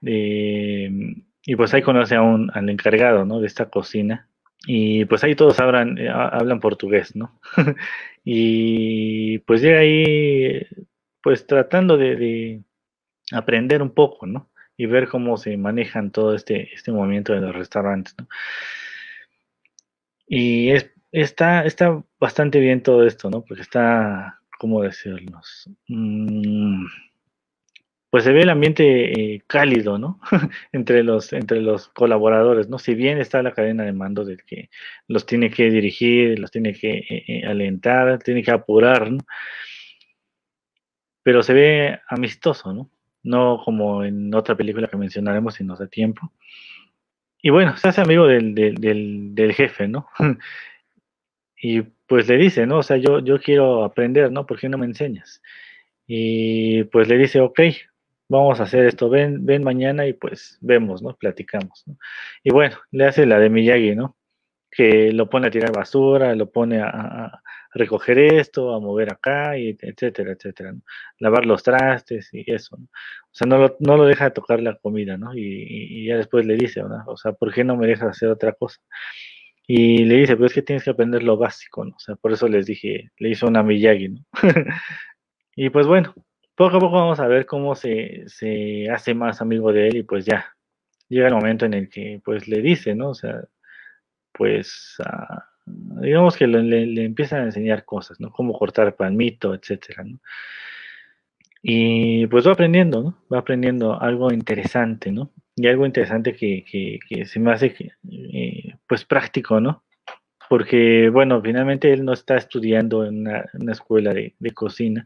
[0.06, 0.90] Eh,
[1.46, 3.40] y pues ahí conoce a un, al encargado, ¿no?
[3.40, 4.28] De esta cocina.
[4.66, 7.40] Y pues ahí todos hablan, eh, hablan portugués, ¿no?
[8.24, 10.66] y pues llega ahí,
[11.22, 12.62] pues tratando de, de,
[13.34, 14.50] aprender un poco, ¿no?
[14.78, 18.28] Y ver cómo se manejan todo este, este movimiento de los restaurantes, ¿no?
[20.28, 23.42] Y es, está, está bastante bien todo esto, ¿no?
[23.44, 25.70] Porque está ¿cómo decirnos?
[25.90, 26.86] Mm,
[28.10, 30.22] pues se ve el ambiente eh, cálido, ¿no?
[30.72, 32.80] entre, los, entre los colaboradores, ¿no?
[32.80, 34.70] Si bien está la cadena de mando del que
[35.08, 39.20] los tiene que dirigir, los tiene que eh, eh, alentar, tiene que apurar, ¿no?
[41.24, 42.90] Pero se ve amistoso, ¿no?
[43.22, 46.32] No como en otra película que mencionaremos si nos da tiempo.
[47.42, 50.08] Y bueno, se hace amigo del, del, del, del jefe, ¿no?
[51.64, 52.80] y pues le dice, ¿no?
[52.80, 54.46] O sea, yo, yo quiero aprender, ¿no?
[54.46, 55.42] ¿Por qué no me enseñas?
[56.06, 57.62] Y pues le dice, ok,
[58.28, 61.16] vamos a hacer esto, ven, ven mañana y pues vemos, ¿no?
[61.16, 61.96] Platicamos, ¿no?
[62.44, 64.18] Y bueno, le hace la de Miyagi, ¿no?
[64.70, 67.42] Que lo pone a tirar basura, lo pone a,
[67.74, 70.82] recoger esto, a mover acá, y etcétera, etcétera, ¿no?
[71.20, 72.86] Lavar los trastes y eso, ¿no?
[72.86, 75.34] O sea, no lo, no lo deja de tocar la comida, ¿no?
[75.34, 77.04] Y, y, ya después le dice, ¿no?
[77.08, 78.82] O sea, ¿por qué no me dejas hacer otra cosa?
[79.68, 81.96] Y le dice, pues es que tienes que aprender lo básico, ¿no?
[81.96, 84.20] O sea, por eso les dije, le hizo una Miyagi, ¿no?
[85.56, 86.14] y pues bueno,
[86.56, 90.04] poco a poco vamos a ver cómo se, se hace más amigo de él y
[90.04, 90.46] pues ya,
[91.10, 93.10] llega el momento en el que pues le dice, ¿no?
[93.12, 93.44] O sea,
[94.34, 98.32] pues, a- digamos que le- le empiezan a enseñar cosas, ¿no?
[98.32, 100.20] Cómo cortar palmito, etcétera, ¿no?
[101.64, 103.18] Y pues va aprendiendo, ¿no?
[103.34, 105.32] Va aprendiendo algo interesante, ¿no?
[105.56, 107.76] Y algo interesante que, que- se me hace,
[108.12, 109.84] eh, pues, práctico, ¿no?
[110.50, 115.06] Porque, bueno, finalmente él no está estudiando en una, escuela de, cocina,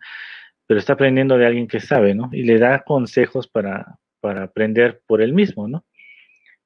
[0.67, 2.29] pero está aprendiendo de alguien que sabe, ¿no?
[2.33, 5.85] Y le da consejos para, para aprender por él mismo, ¿no?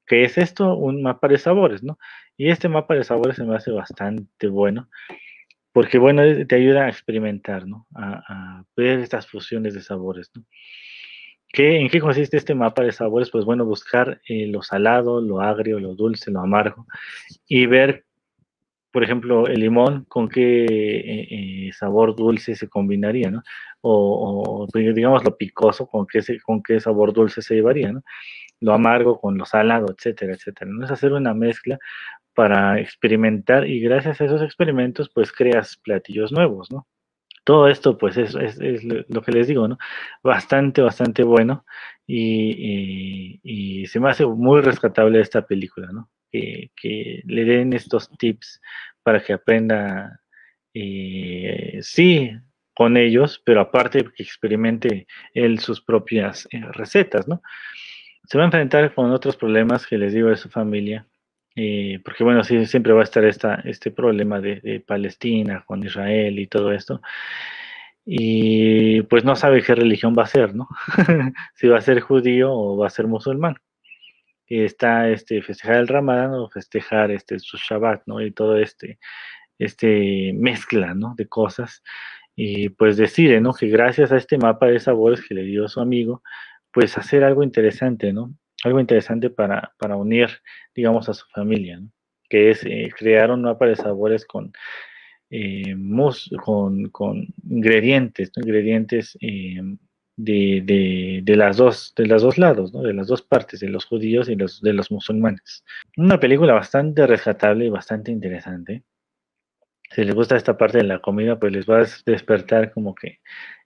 [0.07, 0.75] Que es esto?
[0.77, 1.97] Un mapa de sabores, ¿no?
[2.37, 4.89] Y este mapa de sabores se me hace bastante bueno,
[5.73, 7.87] porque, bueno, te ayuda a experimentar, ¿no?
[7.95, 10.43] A, a ver estas fusiones de sabores, ¿no?
[11.53, 13.29] ¿Qué, ¿En qué consiste este mapa de sabores?
[13.29, 16.87] Pues bueno, buscar eh, lo salado, lo agrio, lo dulce, lo amargo
[17.47, 18.05] y ver,
[18.91, 23.43] por ejemplo, el limón con qué eh, eh, sabor dulce se combinaría, ¿no?
[23.81, 28.03] O, o, digamos lo picoso con qué, con qué sabor dulce se llevaría, ¿no?
[28.61, 30.71] Lo amargo con lo salado, etcétera, etcétera.
[30.71, 30.85] ¿no?
[30.85, 31.79] Es hacer una mezcla
[32.33, 36.87] para experimentar y gracias a esos experimentos pues creas platillos nuevos, ¿no?
[37.43, 39.77] Todo esto pues es, es- lo que les digo, ¿no?
[40.23, 41.65] Bastante, bastante bueno
[42.07, 46.09] y, y- y se me hace muy rescatable esta película, ¿no?
[46.31, 48.61] Que, que le den estos tips
[49.03, 50.21] para que aprenda,
[50.73, 52.31] eh, sí,
[52.75, 57.41] con ellos, pero aparte que experimente él sus propias eh, recetas, ¿no?
[58.27, 61.07] Se va a enfrentar con otros problemas que les digo de su familia,
[61.55, 66.47] eh, porque bueno, siempre va a estar esta, este problema de, Palestina con Israel y
[66.47, 67.01] todo esto,
[68.05, 70.67] y pues no sabe qué religión va a ser, ¿no?
[71.55, 73.55] si va a ser judío o va a ser musulmán.
[74.47, 78.21] Está este, festejar el Ramadán o festejar este, su Shabbat, ¿no?
[78.21, 78.99] Y todo este,
[79.59, 81.13] este mezcla, ¿no?
[81.15, 81.83] De cosas.
[82.35, 83.53] Y pues decide, ¿no?
[83.53, 86.23] Que gracias a este mapa de sabores que le dio su amigo,
[86.71, 88.33] pues hacer algo interesante, ¿no?
[88.63, 90.29] Algo interesante para, para unir,
[90.75, 91.81] digamos, a su familia.
[92.29, 94.53] Que es eh, crear un mapa de sabores con,
[95.29, 96.91] eh, mus- con,
[97.49, 98.43] ingredientes, ¿no?
[98.43, 99.59] Ingredientes eh,
[100.15, 102.71] de, de, las dos, de los dos lados.
[102.71, 105.63] De las dos partes, de los judíos y los, de los musulmanes.
[105.97, 108.83] Una película bastante rescatable y bastante interesante.
[109.93, 112.95] Si les gusta esta parte de la comida, pues les va a des- despertar como
[112.95, 113.19] que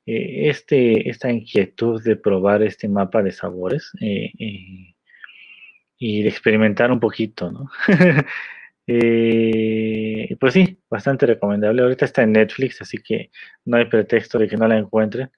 [0.05, 4.95] eh, este, esta inquietud de probar este mapa de sabores eh, eh,
[5.97, 7.69] y de experimentar un poquito, ¿no?
[10.39, 11.81] Pues sí, bastante recomendable.
[11.81, 13.31] Ahorita está en Netflix, así que
[13.65, 15.31] no hay pretexto de que no la encuentren.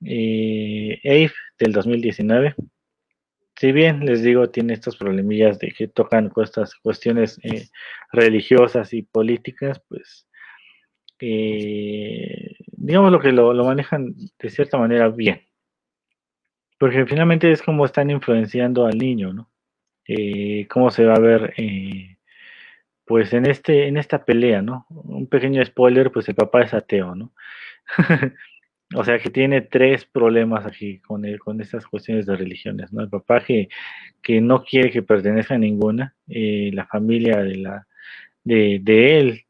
[0.00, 2.54] Abe del 2019.
[3.56, 7.68] Si bien les digo, tiene estos problemillas de que tocan estas cuestiones eh,
[8.12, 10.26] religiosas y políticas, pues
[11.20, 15.42] eh, digamos lo que lo, lo manejan de cierta manera bien.
[16.78, 19.50] Porque finalmente es como están influenciando al niño, ¿no?
[20.06, 22.18] Eh, cómo se va a ver eh,
[23.06, 24.86] pues en este en esta pelea, ¿no?
[24.90, 27.32] Un pequeño spoiler, pues el papá es ateo, ¿no?
[28.96, 33.02] O sea que tiene tres problemas aquí con el- con estas cuestiones de religiones, ¿no?
[33.02, 33.68] El papá que,
[34.22, 37.86] que no quiere que pertenezca a ninguna, eh, la familia de la
[38.44, 39.42] de, de él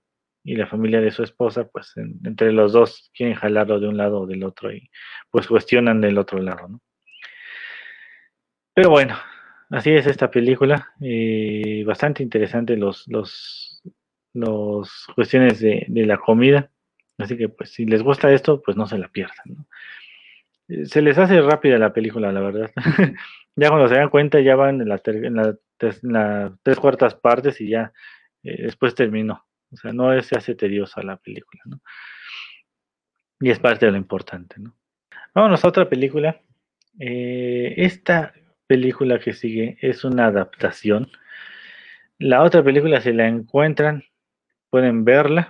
[0.44, 3.96] y la familia de su esposa, pues en- entre los dos quieren jalarlo de un
[3.96, 4.90] lado o del otro y
[5.30, 6.80] pues cuestionan del otro lado, ¿no?
[8.74, 9.16] Pero bueno,
[9.70, 13.82] así es esta película, eh, bastante interesante los los
[14.34, 16.70] los cuestiones de, de la comida.
[17.18, 19.66] Así que pues si les gusta esto, pues no se la pierdan, ¿no?
[20.68, 22.70] Eh, Se les hace rápida la película, la verdad.
[23.56, 25.56] ya cuando se dan cuenta ya van en la, ter- en la,
[26.02, 27.92] la tres cuartas partes y ya
[28.42, 29.44] eh, después terminó.
[29.72, 31.80] O sea, no se hace tediosa la película, ¿no?
[33.40, 34.74] Y es parte de lo importante, ¿no?
[35.34, 36.40] Vámonos a otra película.
[36.98, 38.34] Eh, esta
[38.66, 41.10] película que sigue es una adaptación.
[42.18, 44.04] La otra película, si la encuentran,
[44.70, 45.48] pueden verla.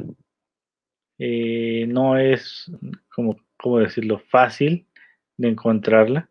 [1.18, 2.70] Eh, no es,
[3.14, 4.86] como, ¿cómo decirlo?, fácil
[5.36, 6.28] de encontrarla.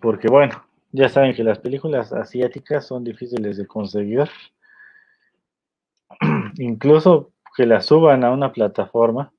[0.00, 4.28] Porque, bueno, ya saben que las películas asiáticas son difíciles de conseguir.
[6.58, 9.32] Incluso que las suban a una plataforma.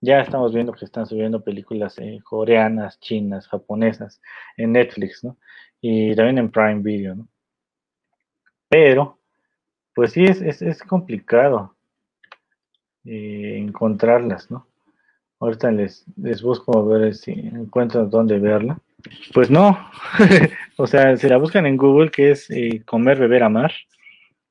[0.00, 4.20] Ya estamos viendo que están subiendo películas eh, coreanas, chinas, japonesas
[4.56, 5.38] en Netflix, ¿no?
[5.80, 7.28] Y también en Prime Video, ¿no?
[8.68, 9.18] Pero,
[9.94, 11.74] pues sí, es, es, es complicado
[13.04, 14.66] eh, encontrarlas, ¿no?
[15.40, 16.04] Ahorita les,
[16.42, 18.78] busco a ver si encuentro dónde verla.
[19.34, 19.78] Pues no,
[20.78, 23.72] o sea, si la buscan en Google, que es eh, Comer, Beber, Amar,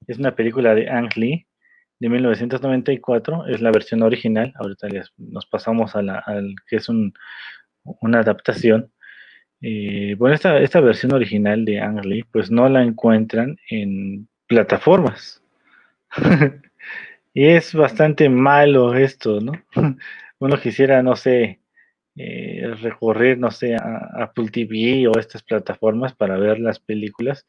[0.08, 1.48] es una película de Ang Lee
[2.00, 4.54] de 1994, es la versión original.
[4.58, 7.14] Ahorita les, nos pasamos a la, al que es un,
[7.84, 8.92] una adaptación.
[9.62, 15.42] Eh, bueno, esta, esta versión original de Ang Lee, pues no la encuentran en plataformas.
[17.34, 19.54] y es bastante malo esto, ¿no?
[20.40, 21.62] Uno quisiera, no sé,
[22.16, 27.48] eh, recorrer, no sé, a Apple TV o estas plataformas para ver las películas,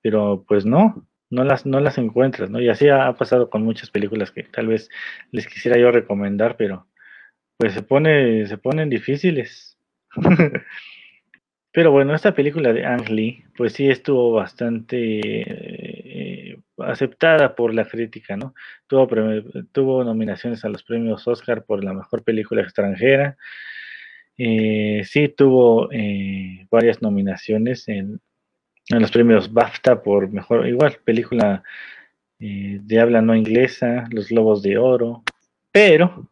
[0.00, 2.60] pero pues no, no las, no las encuentras, ¿no?
[2.60, 4.88] Y así ha, pasado con muchas películas que tal vez
[5.30, 6.86] les quisiera yo recomendar, pero
[7.58, 9.78] pues se pone, se ponen difíciles.
[11.72, 15.87] pero bueno, esta película de Ang Lee, pues sí estuvo bastante
[16.84, 18.54] aceptada por la crítica, ¿no?
[18.86, 19.08] Tuvo,
[19.72, 23.36] tuvo nominaciones a los premios Oscar por la mejor película extranjera.
[24.36, 28.20] Eh, sí tuvo eh, varias nominaciones en,
[28.88, 31.62] en los premios BAFTA por mejor, igual, película
[32.38, 35.24] eh, de habla no inglesa, Los Lobos de Oro,
[35.72, 36.30] pero,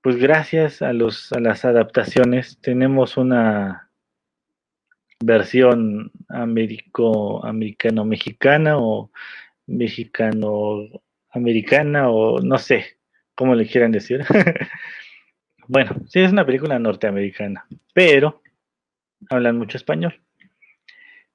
[0.00, 3.90] pues gracias a, los, a las adaptaciones tenemos una
[5.20, 9.10] versión americano-mexicana o
[9.66, 12.98] mexicano-americana o no sé
[13.34, 14.24] cómo le quieran decir.
[15.68, 18.42] bueno, sí es una película norteamericana, pero
[19.30, 20.20] hablan mucho español.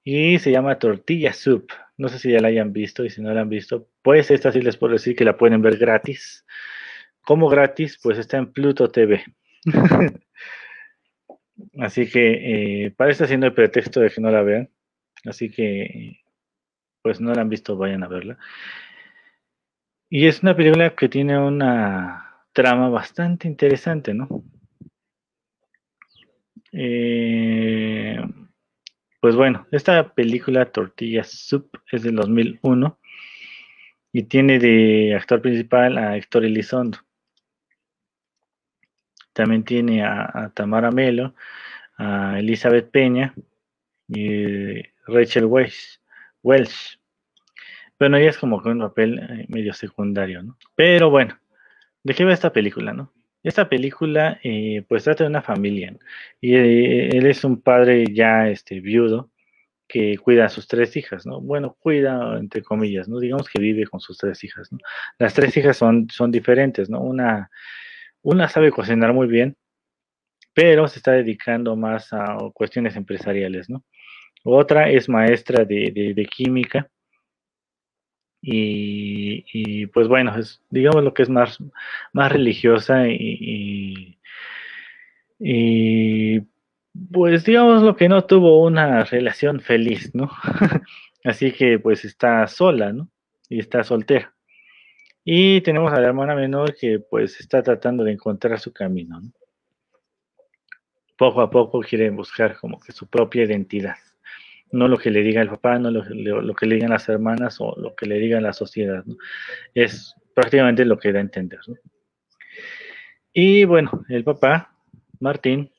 [0.03, 1.71] Y se llama Tortilla Soup.
[1.97, 4.51] No sé si ya la hayan visto y si no la han visto, pues esta
[4.51, 6.43] sí les puedo decir que la pueden ver gratis.
[7.21, 7.99] ¿Cómo gratis?
[8.01, 9.23] Pues está en Pluto TV.
[11.79, 14.71] Así que para siendo el pretexto de que no la vean.
[15.25, 16.20] Así que,
[17.02, 18.38] pues no la han visto, vayan a verla.
[20.10, 24.43] Y es una película que tiene una trama bastante interesante, ¿no?
[26.74, 28.20] Eh,
[29.20, 32.99] pues bueno, esta película Tortilla Soup es del 2001
[34.12, 36.99] y tiene de actor principal a Héctor Elizondo.
[39.34, 41.36] También tiene a, Tamara Melo,
[41.97, 43.34] a Elizabeth Peña
[44.08, 46.01] y Rachel Welsh.
[46.43, 46.99] Welsh.
[47.99, 50.57] Bueno, ella es como que un papel eh, medio secundario, ¿no?
[50.75, 51.39] Pero bueno,
[52.03, 53.13] ¿de qué va esta película, no?
[53.43, 55.95] Esta película, eh, pues trata de una familia,
[56.39, 59.31] y eh, él es un padre ya este, viudo
[59.87, 61.41] que cuida a sus tres hijas, ¿no?
[61.41, 63.19] Bueno, cuida entre comillas, ¿no?
[63.19, 64.79] Digamos que vive con sus tres hijas, ¿no?
[65.19, 67.01] Las tres hijas son, son diferentes, ¿no?
[67.01, 67.49] Una,
[68.21, 69.57] una sabe cocinar muy bien,
[70.53, 73.83] pero se está dedicando más a cuestiones empresariales, ¿no?
[74.43, 76.89] Otra es maestra de química,
[78.41, 81.59] y, pues bueno, es, digamos lo que es más,
[82.11, 84.17] más religiosa y,
[85.39, 86.41] y,
[87.11, 90.29] pues digamos lo que no tuvo una relación feliz, ¿no?
[91.23, 93.09] Así que pues está sola, ¿no?
[93.47, 94.33] Y está soltera.
[95.23, 99.31] Y tenemos a la hermana menor que pues está tratando de encontrar su camino, ¿no?
[101.17, 103.95] Poco a poco quiere buscar como que su propia identidad
[104.72, 107.76] no lo que le diga el papá, no lo, que le digan las hermanas o
[107.80, 109.03] lo que le diga la sociedad.
[109.74, 111.59] Es prácticamente lo que da a entender.
[113.34, 114.74] Y bueno, el papá,
[115.19, 115.72] Martín,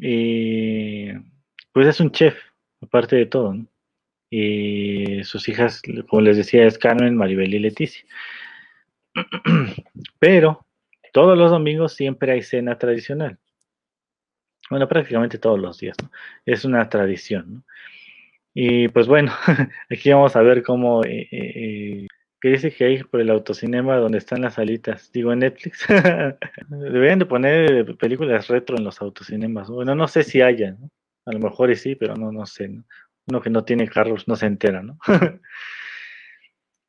[0.00, 1.20] eh,
[1.72, 2.36] pues es un chef,
[2.80, 3.56] aparte de todo.
[4.30, 8.04] Y sus hijas, como les decía, es Carmen, Maribel y Leticia.
[10.18, 10.66] Pero
[11.12, 13.38] todos los domingos siempre hay cena tradicional.
[14.70, 15.96] Bueno, prácticamente todos los días,
[16.46, 17.64] Es una tradición, ¿no?
[18.54, 19.32] Y pues bueno,
[19.90, 22.06] aquí vamos a ver cómo, eh, eh,
[22.42, 25.86] dice que hay por el autocinema donde están las salitas, digo en Netflix.
[26.68, 29.68] Deberían de poner películas retro en los autocinemas.
[29.70, 30.90] Bueno, no sé si haya, ¿no?
[31.24, 32.68] A lo mejor sí, pero no, no sé.
[33.26, 34.98] Uno que no tiene carros no se entera, ¿no?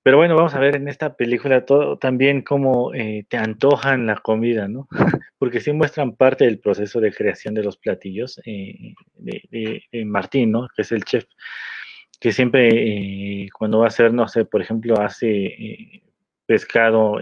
[0.04, 4.18] Pero bueno, vamos a ver en esta película todo también cómo eh, te antojan la
[4.18, 4.88] comida, ¿no?
[5.40, 10.68] Porque sí muestran parte del proceso de creación de los platillos eh, de, Martín, ¿no?
[10.76, 11.24] Que es el chef,
[12.20, 12.68] que siempre
[13.46, 16.04] eh, cuando va a hacer, no sé, por ejemplo, hace
[16.46, 17.20] pescado,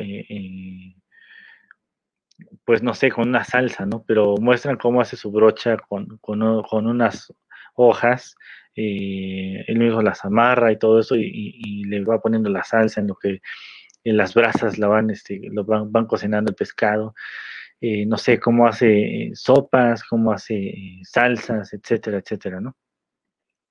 [2.65, 4.03] pues no sé, con una salsa, ¿no?
[4.07, 6.41] Pero muestran cómo hace su brocha con, con
[6.87, 7.31] unas
[7.75, 8.35] hojas
[8.75, 13.07] eh, él mismo las amarra y todo eso y, le va poniendo la salsa en
[13.07, 13.41] lo que
[14.03, 17.13] en las brasas la van, este, lo van, cocinando el pescado.
[17.81, 22.75] Eh, no sé cómo hace eh, sopas, cómo hace salsas, etcétera, etcétera, ¿no?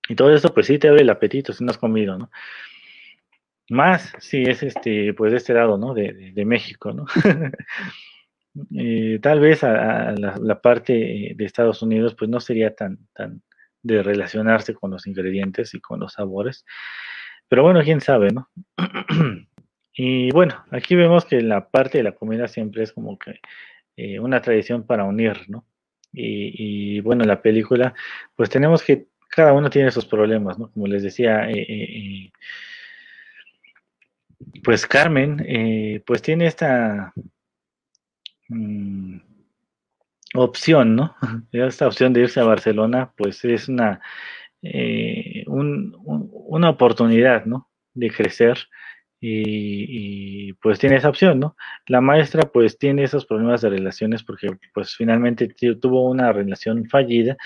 [0.09, 2.31] Y todo eso, pues sí te abre el apetito si no has comido, ¿no?
[3.71, 5.95] Más si es este, pues de este lado, ¿no?
[5.95, 7.07] De, México, ¿no?
[9.23, 13.43] tal vez a, la, parte de Estados Unidos, pues no sería tan, tan,
[13.83, 16.65] de relacionarse con los ingredientes y con los sabores.
[17.49, 18.49] Pero bueno, quién sabe, ¿no?
[19.93, 23.41] y bueno, aquí vemos que la parte de la comida siempre es como que
[23.97, 25.67] eh, una tradición para unir, ¿no?
[26.13, 27.95] Y, bueno, la película,
[28.35, 30.71] pues tenemos que, cada uno tiene sus problemas, ¿no?
[30.73, 32.33] Como les decía, eh, eh,
[34.65, 37.13] pues Carmen, pues tiene esta
[38.49, 39.19] mm,
[40.35, 41.17] opción, ¿no?
[41.53, 44.01] Esta opción de irse a Barcelona, pues es una,
[44.63, 47.69] eh, una oportunidad, ¿no?
[47.95, 48.59] De crecer
[49.21, 51.57] y, pues tiene esa opción, ¿no?
[51.87, 55.49] La maestra pues tiene esos problemas de relaciones porque pues finalmente
[55.81, 57.37] tuvo una relación fallida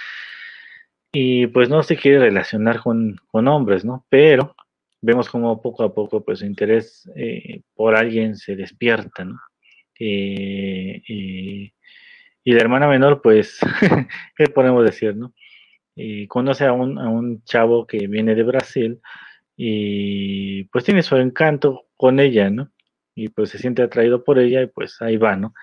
[1.12, 4.06] y pues no se quiere relacionar con, hombres, ¿no?
[4.08, 4.54] Pero
[5.00, 9.40] vemos como poco a poco pues su interés eh, por alguien se despierta, ¿no?
[9.98, 11.02] Eh,
[12.44, 13.58] y, la hermana menor pues,
[14.36, 15.32] ¿qué podemos decir, no?
[16.28, 19.00] conoce a un, a un chavo que viene de Brasil,
[19.56, 22.70] y pues tiene su encanto con ella, ¿no?
[23.14, 25.54] Y pues se siente atraído por ella y pues ahí va, ¿no?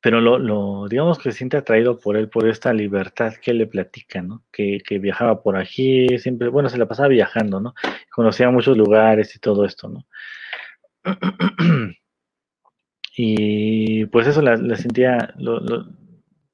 [0.00, 3.66] Pero lo, lo digamos que se siente atraído por él, por esta libertad que le
[3.66, 4.44] platica, ¿no?
[4.52, 7.74] Que, que viajaba por aquí, siempre, bueno, se la pasaba viajando, ¿no?
[8.10, 10.06] Conocía muchos lugares y todo esto, ¿no?
[13.16, 15.60] y pues eso la, sentía, lo,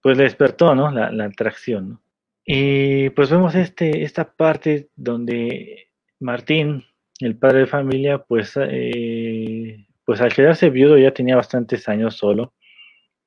[0.02, 0.90] pues le despertó, ¿no?
[0.90, 2.02] La, la atracción, ¿no?
[2.50, 6.82] Y pues vemos este, esta parte donde Martín,
[7.20, 12.54] el padre de familia, pues, eh, pues al quedarse viudo ya tenía bastantes años solo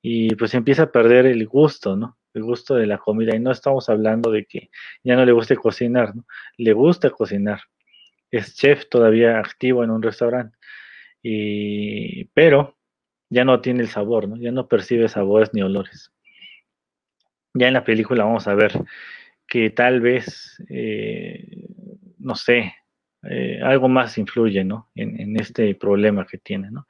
[0.01, 2.17] y pues empieza a perder el gusto, ¿no?
[2.34, 3.36] El gusto de la comida.
[3.36, 4.71] Y no estamos hablando de que
[5.03, 6.25] ya no le guste cocinar, ¿no?
[6.57, 7.61] Le gusta cocinar.
[8.32, 10.57] Es chef todavía activo en un restaurante.
[11.21, 12.75] Y, pero
[13.32, 14.38] ya no tiene el sabor, ¿no?
[14.38, 16.11] Ya no percibe sabores ni olores
[17.53, 18.71] ya en la película vamos a ver
[19.47, 21.65] que tal vez, eh,
[22.19, 22.73] no sé,
[23.23, 24.89] eh, algo más influye, ¿no?
[24.95, 26.88] En, este problema que tiene, ¿no?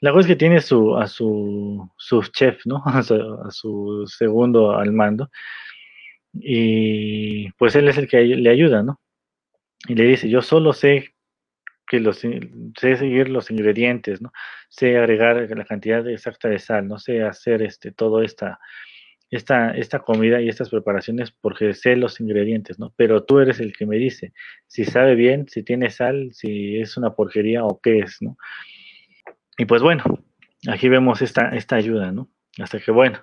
[0.00, 2.82] La cosa es que tiene su, a su, su chef, ¿no?
[2.84, 5.30] A su, segundo al mando.
[6.34, 9.00] Y pues él es el que le ayuda, ¿no?
[9.88, 11.11] Y le dice, yo solo sé
[11.92, 14.32] que los, sé seguir los ingredientes, ¿no?
[14.70, 18.58] Sé agregar la cantidad exacta de sal, no sé hacer este, todo esta,
[19.28, 22.94] esta, esta comida y estas preparaciones porque sé los ingredientes, ¿no?
[22.96, 24.32] Pero tú eres el que me dice
[24.66, 28.38] si sabe bien, si tiene sal, si es una porquería o qué es, ¿no?
[29.58, 30.02] Y pues bueno,
[30.68, 32.30] aquí vemos esta, esta ayuda, ¿no?
[32.58, 33.22] Hasta que, bueno,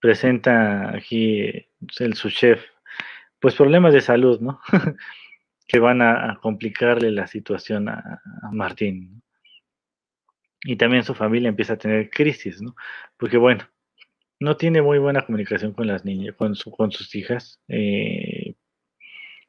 [0.00, 1.68] presenta aquí
[2.00, 2.64] el su chef,
[3.38, 4.58] pues problemas de salud, ¿no?
[5.66, 8.20] que van a, complicarle la situación a,
[8.52, 9.22] Martín.
[10.62, 12.74] Y también su familia empieza a tener crisis, ¿no?
[13.16, 13.68] Porque bueno,
[14.40, 17.60] no tiene muy buena comunicación con las niñas, con, su, con sus hijas.
[17.68, 18.54] Eh,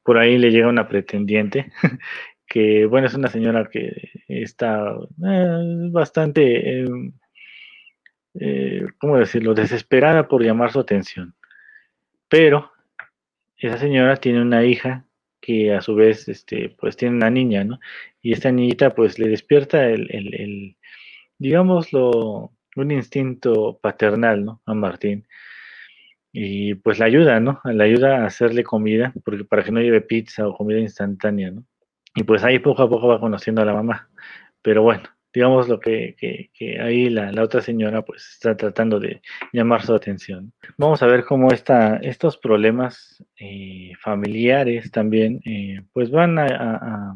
[0.03, 1.72] por ahí le llega una pretendiente,
[2.47, 4.95] que bueno, es una señora que está
[5.26, 6.86] eh, bastante,
[8.39, 11.36] eh, ¿cómo decirlo?, desesperada por llamar su atención.
[12.30, 12.72] Pero
[13.57, 15.07] esa señora tiene una hija
[15.41, 17.79] que a su vez, este, pues tiene una niña, ¿no?
[18.21, 20.77] Y esta niñita pues le despierta el, el,
[21.38, 24.61] digámoslo, un instinto paternal, ¿no?
[24.65, 25.27] A Martín.
[26.31, 27.61] Y pues la ayuda, ¿no?
[27.65, 31.65] La ayuda a hacerle comida, porque para que no lleve pizza o comida instantánea, ¿no?
[32.15, 34.09] Y pues ahí poco a poco va conociendo a la mamá.
[34.61, 35.03] Pero bueno,
[35.38, 36.15] digamos lo que,
[36.81, 39.21] ahí la, otra señora pues está tratando de
[39.53, 40.51] llamar su atención.
[40.77, 47.15] Vamos a ver cómo esta, estos problemas eh, familiares también eh, pues van a, a,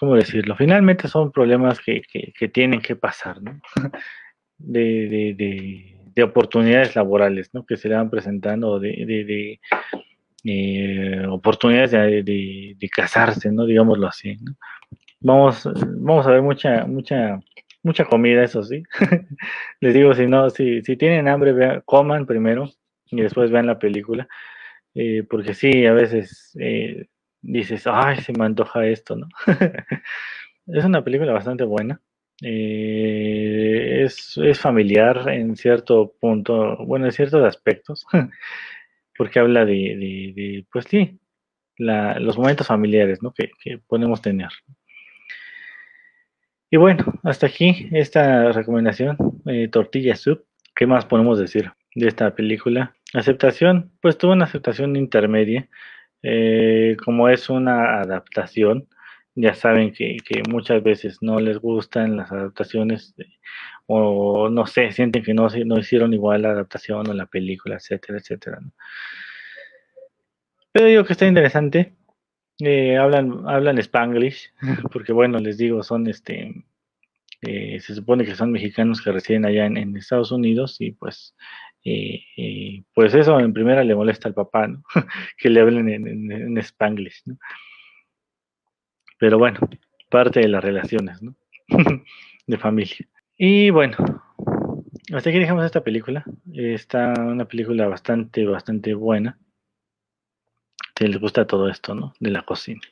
[0.00, 0.56] ¿cómo decirlo?
[0.56, 3.60] Finalmente son problemas que, que tienen que pasar, ¿no?
[4.56, 5.34] de,
[6.14, 7.66] de, oportunidades laborales ¿no?
[7.66, 9.60] que se le van presentando, de,
[10.44, 13.66] eh, oportunidades de, casarse, ¿no?
[13.66, 14.38] digámoslo así.
[15.24, 15.68] Vamos,
[15.98, 17.40] vamos a ver mucha, mucha,
[17.82, 18.82] mucha comida, eso sí.
[19.80, 22.68] Les digo, si no, si, si tienen hambre, coman primero
[23.10, 24.28] y después vean la película.
[24.94, 27.06] Eh, porque sí, a veces eh,
[27.40, 29.28] dices, ay, se me antoja esto, ¿no?
[30.66, 32.00] es una película bastante buena.
[32.42, 38.04] Eh, es, familiar en cierto punto, bueno, en ciertos aspectos,
[39.16, 41.20] porque habla de, pues sí,
[41.78, 43.32] los momentos familiares ¿no?
[43.32, 44.50] que, podemos tener.
[46.72, 50.42] Y bueno, hasta aquí esta recomendación, eh, Tortilla Soup.
[50.74, 52.94] ¿Qué más podemos decir de esta película?
[53.12, 55.68] Aceptación, pues tuvo una aceptación intermedia,
[56.22, 58.88] eh, como es una adaptación
[59.34, 60.16] ya saben que,
[60.48, 63.14] muchas veces no les gustan las adaptaciones
[63.86, 68.18] o no sé, sienten que no, no hicieron igual la adaptación o la película, etcétera,
[68.18, 68.60] etcétera.
[70.72, 71.94] Pero digo que está interesante.
[72.64, 74.52] Eh, hablan, hablan Spanglish,
[74.92, 76.64] porque bueno, les digo, son este,
[77.42, 81.34] eh, se supone que son mexicanos que residen allá en, Estados Unidos y pues,
[81.84, 84.68] eh, pues eso en primera le molesta al papá,
[85.38, 87.36] que le hablen en, en, en Spanglish, ¿no?
[89.18, 89.60] Pero bueno,
[90.10, 91.34] parte de las relaciones, ¿no?
[92.46, 93.08] de familia.
[93.36, 93.96] Y bueno,
[95.12, 96.24] hasta aquí dejamos esta película.
[96.52, 99.38] Está una película bastante, bastante buena.
[100.96, 102.14] Si les gusta todo esto, ¿no?
[102.20, 102.82] De la cocina.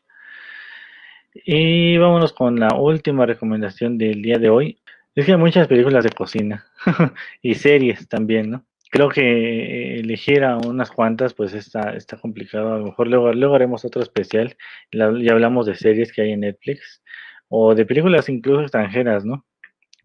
[1.34, 4.80] Y vámonos con la última recomendación del día de hoy.
[5.14, 6.66] Es que hay muchas películas de cocina
[7.42, 8.64] y series también, ¿no?
[8.90, 12.74] Creo que elegir a unas cuantas, pues está, está complicado.
[12.74, 14.56] A lo mejor luego, luego haremos otro especial.
[14.92, 17.02] Ya hablamos de series que hay en Netflix
[17.48, 19.44] o de películas incluso extranjeras, ¿no?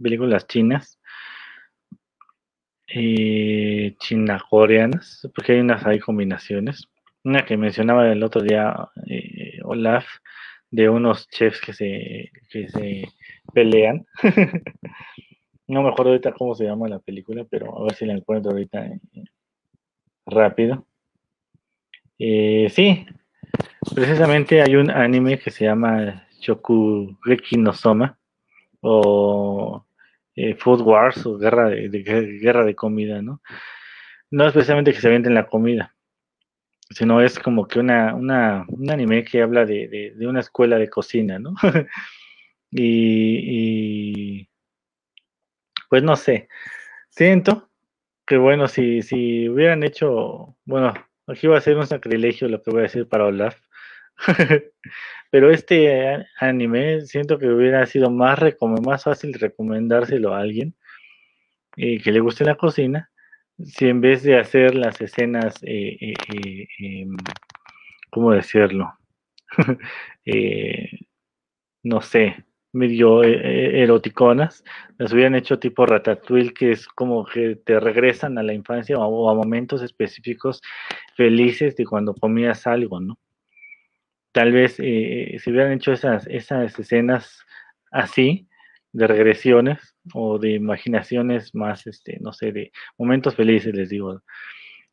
[0.02, 1.00] Películas chinas,
[2.88, 6.88] eh, china-coreanas, porque hay unas, hay combinaciones.
[7.26, 10.06] Una que mencionaba el otro día eh, Olaf,
[10.70, 13.08] de unos chefs que se, que se
[13.52, 14.06] pelean.
[15.68, 18.52] no me acuerdo ahorita cómo se llama la película, pero a ver si la encuentro
[18.52, 19.00] ahorita eh,
[20.28, 20.86] rápido.
[22.20, 23.08] Eh, sí,
[23.96, 28.20] precisamente hay un anime que se llama Shokugeki no Soma
[28.82, 29.84] o
[30.60, 31.90] Food Wars o guerra de,
[32.40, 33.42] guerra de comida, ¿no?
[34.30, 35.95] No especialmente que se venden la comida,
[36.90, 40.90] sino es como que una, una un anime que habla de, de, una escuela de
[40.90, 41.54] cocina, ¿no?
[42.72, 44.50] y, y,
[45.90, 46.48] pues no sé,
[47.10, 47.70] siento
[48.26, 50.94] que bueno, si, si hubieran hecho, bueno,
[51.28, 53.60] aquí va a ser un sacrilegio lo que voy a decir para Olaf,
[55.32, 58.40] pero este anime siento que hubiera sido más,
[58.84, 60.76] más fácil recomendárselo a alguien
[61.78, 63.12] eh, que le guste la cocina
[63.64, 67.16] si en vez de hacer las escenas, eh, eh, eh em,
[68.12, 68.94] ¿cómo decirlo?
[71.84, 74.64] no sé, medio eroticonas,
[74.98, 79.30] las hubieran hecho tipo Ratatouille, que es como que te regresan a la infancia o
[79.30, 80.62] a momentos específicos
[81.16, 83.18] felices de cuando comías algo, ¿no?
[84.34, 87.46] Tal vez si hubieran hecho esas escenas
[87.92, 88.50] así,
[88.92, 94.22] de regresiones, o de imaginaciones más, este, no sé, de momentos felices, les digo.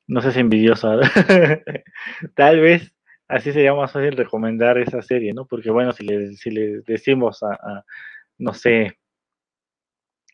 [0.06, 1.00] No sé si envidioso.
[2.34, 2.92] Tal vez
[3.28, 5.46] así sería más fácil recomendar esa serie, ¿no?
[5.46, 7.84] Porque bueno, si les, si les decimos a,
[8.38, 8.98] no sé,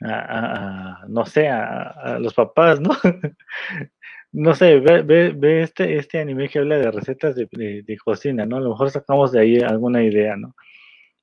[0.03, 2.91] a, no sé, a, los papás, ¿no?
[4.33, 5.03] no sé, ve,
[5.33, 7.47] ve, este, este anime que habla de recetas de,
[7.85, 8.57] de, cocina, ¿no?
[8.57, 10.55] A lo mejor sacamos de ahí alguna idea, ¿no?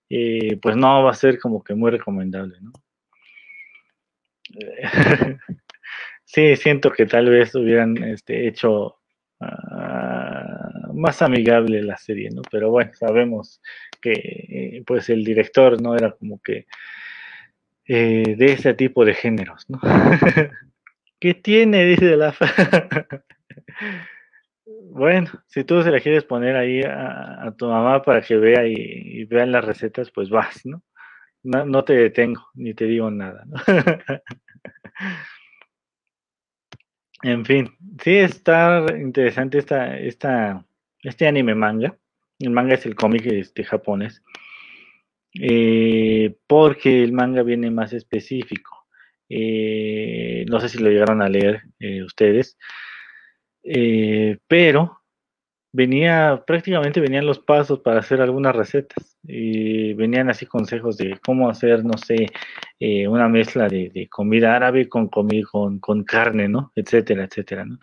[0.09, 2.71] Y pues no va a ser como que muy recomendable, ¿no?
[6.25, 8.97] sí, siento que tal vez hubieran este, hecho
[9.39, 12.41] uh, más amigable la serie, ¿no?
[12.49, 13.61] Pero bueno, sabemos
[14.01, 16.67] que eh, pues el director no era como que
[17.87, 19.79] eh, de ese tipo de géneros, ¿no?
[21.19, 21.85] ¿Qué tiene?
[21.85, 22.33] Dice la
[24.89, 29.25] Bueno, si tú se la quieres poner ahí a, tu mamá para que vea y,
[29.25, 30.81] vean las recetas, pues vas, ¿no?
[31.43, 33.45] no, te detengo, ni te digo nada.
[37.23, 40.65] En fin, sí está interesante esta, esta,
[41.01, 41.97] este anime manga.
[42.39, 44.21] El manga es el cómic este, japonés.
[45.39, 48.87] Eh, porque el manga viene más específico.
[49.27, 52.57] Eh, no sé si lo llegaron a leer eh, ustedes,
[54.47, 55.01] pero
[55.75, 61.49] venía, prácticamente venían los pasos para hacer algunas recetas y venían así consejos de cómo
[61.49, 62.27] hacer, no sé,
[62.79, 65.29] eh, una mezcla de, comida árabe con, con,
[65.79, 66.71] con carne, ¿no?
[66.75, 67.79] Etcétera, etcétera, ¿no?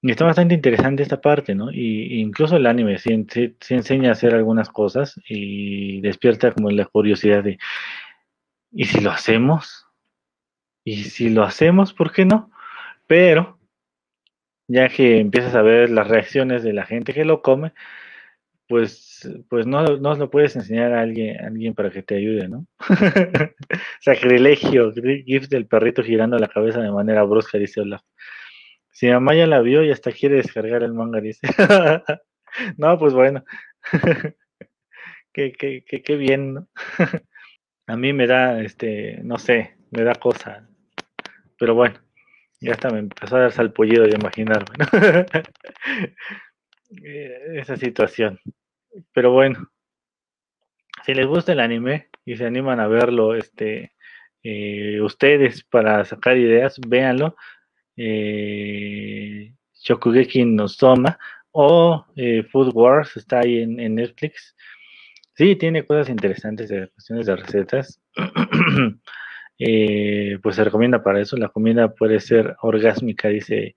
[0.00, 1.72] Y está bastante interesante esta parte, ¿no?
[1.72, 3.26] Y, incluso el anime sí,
[3.70, 7.58] enseña a hacer algunas cosas y despierta como la curiosidad de,
[8.70, 9.86] ¿y si lo hacemos?
[10.84, 11.92] ¿Y si lo hacemos?
[11.92, 12.50] ¿Por qué no?
[13.08, 13.53] Pero
[14.68, 17.72] ya que empiezas a ver las reacciones de la gente que lo come,
[18.68, 22.66] pues, pues no, no lo puedes enseñar a alguien, alguien para que te ayude, ¿no?
[24.00, 28.02] Sacrilegio, GIF del perrito girando la cabeza de manera brusca, dice Olaf.
[28.90, 31.46] Si mamá ya la vio y hasta quiere descargar el manga, dice.
[32.78, 33.44] no, pues bueno.
[35.32, 36.68] qué, qué, qué, qué bien, ¿no?
[37.86, 40.68] a mí me da, este, no sé, me da cosa.
[41.58, 42.00] Pero bueno.
[42.64, 44.74] Ya hasta me empezó a dar salpullido de imaginarme
[47.04, 48.40] eh, esa situación.
[49.12, 49.70] Pero bueno,
[51.04, 53.92] si les gusta el anime y se animan a verlo, este,
[54.42, 57.36] eh, ustedes para sacar ideas, véanlo.
[57.98, 61.18] Eh, Shokugeki no Soma
[61.50, 62.06] o
[62.50, 64.56] Food Wars está ahí en, Netflix.
[65.34, 68.00] Sí, tiene cosas interesantes de cuestiones de recetas.
[69.58, 71.36] Eh, pues se recomienda para eso.
[71.36, 73.76] La comida puede ser orgásmica, dice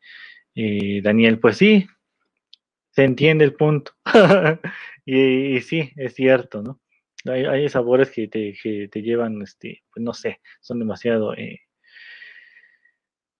[0.56, 1.40] eh, Daniel.
[1.40, 1.88] Pues sí,
[2.92, 3.94] se entiende el punto.
[5.06, 6.82] y, sí, es cierto, ¿no?
[7.26, 11.34] Hay, sabores que te, que te llevan, este, pues no sé, son demasiado...
[11.36, 11.62] Eh,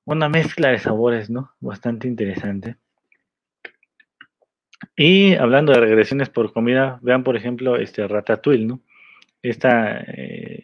[0.06, 1.52] una mezcla de sabores, ¿no?
[1.60, 2.78] Bastante interesante.
[4.96, 8.82] Y hablando de regresiones por comida, vean por ejemplo este Ratatouille, ¿no?
[9.42, 10.62] Esta eh,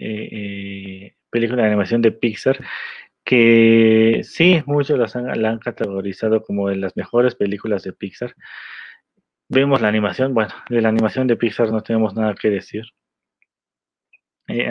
[1.34, 2.64] película de animación de Pixar,
[3.26, 8.36] que sí, muchos la han categorizado como de las mejores películas de Pixar.
[9.50, 12.84] Vemos la animación, bueno, de la animación de Pixar no tenemos nada que decir.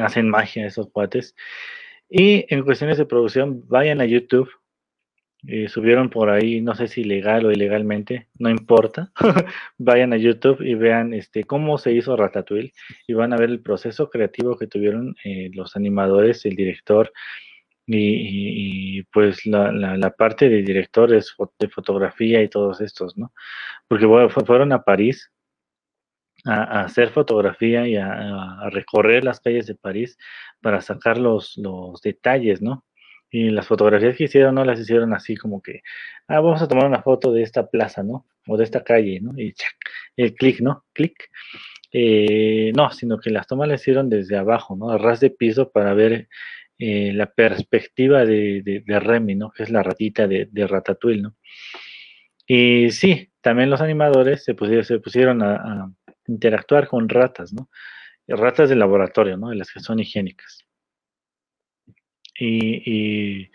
[0.03, 1.35] hacen magia esos cuates.
[2.09, 4.51] Y en cuestiones de producción, vayan a YouTube
[5.47, 9.11] eh, subieron por ahí, no sé si legal o ilegalmente, no importa.
[9.78, 12.72] Vayan a YouTube y vean este cómo se hizo Ratatouille
[13.09, 17.12] y van a ver el proceso creativo que tuvieron eh, los animadores, el director
[17.86, 23.32] y, pues la, la, parte de directores de fotografía y todos estos, ¿no?
[23.88, 24.07] Porque
[24.47, 25.30] fueron a París
[26.45, 30.16] a, hacer fotografía y a, a, recorrer las calles de París
[30.61, 32.84] para sacar los, los detalles, ¿no?
[33.35, 35.80] Y las fotografías que hicieron no las hicieron así como que,
[36.28, 38.26] ah, vamos a tomar una foto de esta plaza, ¿no?
[38.47, 39.33] O de esta calle, ¿no?
[39.39, 39.55] Y
[40.18, 40.85] el clic, ¿no?
[40.93, 41.30] Clic.
[41.93, 44.91] Eh, no, sino que las tomas las hicieron desde abajo, ¿no?
[44.91, 46.28] A ras de piso para ver
[46.78, 49.51] eh, la perspectiva de, de, Remy, ¿no?
[49.51, 51.35] Que es la ratita de, de, Ratatouille, ¿no?
[52.47, 55.93] Y sí, también los animadores se pusieron, se pusieron a, a
[56.26, 57.70] interactuar con ratas, ¿no?
[58.28, 59.49] Ratas de laboratorio, ¿no?
[59.51, 60.66] De las que son higiénicas.
[62.45, 63.51] Y,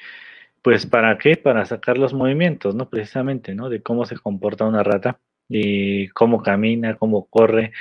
[0.61, 1.35] pues para qué?
[1.37, 2.89] Para sacar los movimientos, ¿no?
[2.89, 3.69] Precisamente, ¿no?
[3.69, 5.19] De cómo se comporta una rata,
[5.49, 7.71] y cómo camina, cómo corre.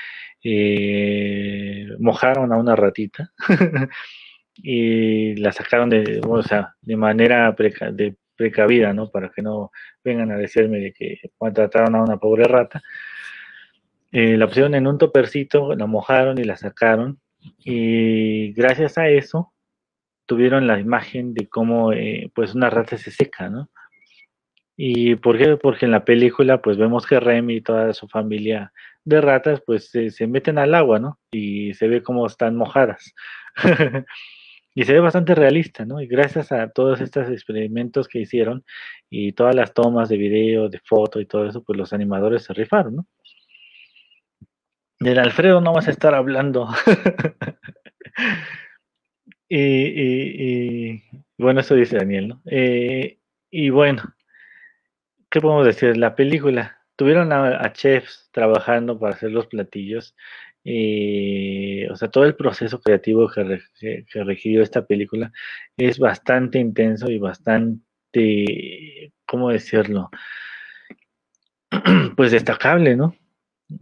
[0.42, 3.32] Eh, mojaron a una ratita
[4.54, 7.54] y la sacaron de, o sea, de manera
[7.92, 9.10] de precavida, ¿no?
[9.10, 9.72] Para que no
[10.04, 11.20] vengan a decirme de que
[11.54, 12.82] trataron a una pobre rata.
[14.12, 17.20] Eh, la pusieron en un topercito, la mojaron y la sacaron.
[17.64, 19.52] Y gracias a eso,
[20.26, 23.70] tuvieron la imagen de cómo eh, pues una rata se seca, ¿no?
[24.76, 25.56] ¿Y por qué?
[25.56, 28.72] Porque en la película pues vemos que Remy y toda su familia
[29.04, 31.18] de ratas pues se, meten al agua, ¿no?
[31.30, 33.14] Y se ve cómo están mojadas.
[34.74, 36.02] y se ve bastante realista, ¿no?
[36.02, 38.64] Y gracias a todos estos experimentos que hicieron
[39.08, 42.52] y todas las tomas de video, de foto y todo eso, pues los animadores se
[42.52, 43.06] rifaron, ¿no?
[44.98, 46.68] Del Alfredo no vas a estar hablando.
[49.48, 51.02] Y,
[51.38, 52.42] bueno, eso dice Daniel, ¿no?
[52.46, 53.18] Eh,
[53.50, 54.02] y bueno,
[55.30, 55.96] ¿qué podemos decir?
[55.96, 60.16] La película, tuvieron a, chefs trabajando para hacer los platillos,
[60.64, 65.32] y, o sea, todo el proceso creativo que, que, requirió esta película
[65.76, 70.10] es bastante intenso y bastante, ¿cómo decirlo?
[72.16, 73.14] Pues destacable, ¿no?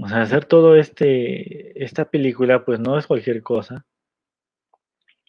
[0.00, 3.86] O sea, hacer todo este, esta película, pues no es cualquier cosa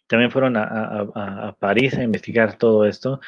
[0.07, 3.19] también fueron a, París a investigar todo esto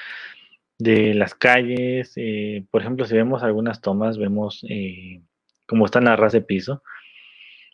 [0.78, 2.14] de las calles.
[2.16, 5.22] Eh, por ejemplo, si vemos algunas tomas, vemos eh,
[5.66, 6.84] cómo están las ras de piso.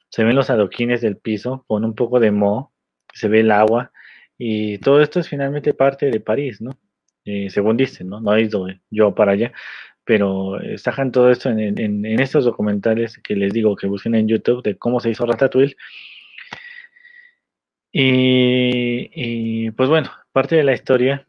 [0.09, 2.71] Se ven los adoquines del piso con un poco de moho,
[3.13, 3.91] se ve el agua.
[4.37, 6.79] Y todo esto es finalmente parte de París, ¿no?
[7.25, 8.19] Eh, según dicen, ¿no?
[8.19, 9.53] No he ido yo para allá,
[10.03, 14.77] pero sacan todo esto en, estos documentales que les digo que busquen en YouTube de
[14.77, 15.75] cómo se hizo Ratatouille
[17.95, 21.27] y, pues bueno, parte de la historia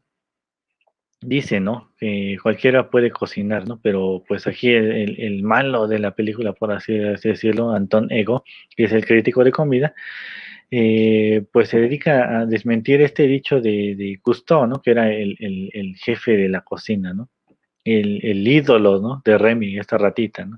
[1.20, 1.92] dice, ¿no?
[1.98, 3.80] Que cualquiera puede cocinar, ¿no?
[3.82, 8.44] Pero pues aquí el, malo de la película, por así, decirlo, Anton Ego,
[8.76, 9.94] que es el crítico de comida,
[10.70, 14.80] eh, pues se dedica a desmentir este dicho de, de Cousteau, ¿no?
[14.82, 17.28] Que era el, jefe de la cocina, ¿no?
[17.84, 19.22] El, ídolo, ¿no?
[19.24, 20.56] De Remy, esta ratita, ¿no?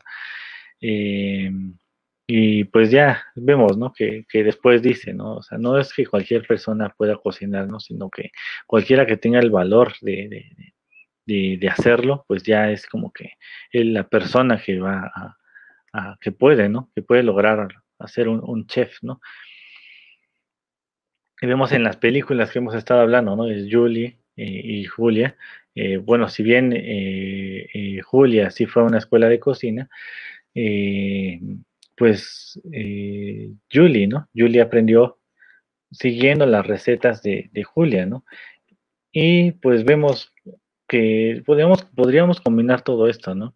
[2.28, 3.92] Eh, y pues ya vemos, ¿no?
[3.92, 5.36] Que, que, después dice, ¿no?
[5.36, 7.80] O sea, no es que cualquier persona pueda cocinar, ¿no?
[7.80, 8.30] Sino que
[8.66, 10.46] cualquiera que tenga el valor de,
[11.26, 13.32] de, de, hacerlo, pues ya es como que
[13.72, 15.10] la persona que va
[15.92, 16.90] a, que puede, ¿no?
[16.94, 17.68] Que puede lograr
[17.98, 19.20] hacer un, chef, ¿no?
[21.40, 23.48] Y vemos en las películas que hemos estado hablando, ¿no?
[23.48, 25.36] Es Julie eh, y Julia.
[25.74, 29.88] Eh, bueno, si bien eh, Julia sí fue a una escuela de cocina,
[31.96, 34.28] pues eh, Julie, ¿no?
[34.34, 35.18] Julie aprendió
[35.90, 38.24] siguiendo las recetas de, Julia, ¿no?
[39.12, 40.32] Y pues vemos
[40.88, 43.54] que podríamos, combinar todo esto, ¿no?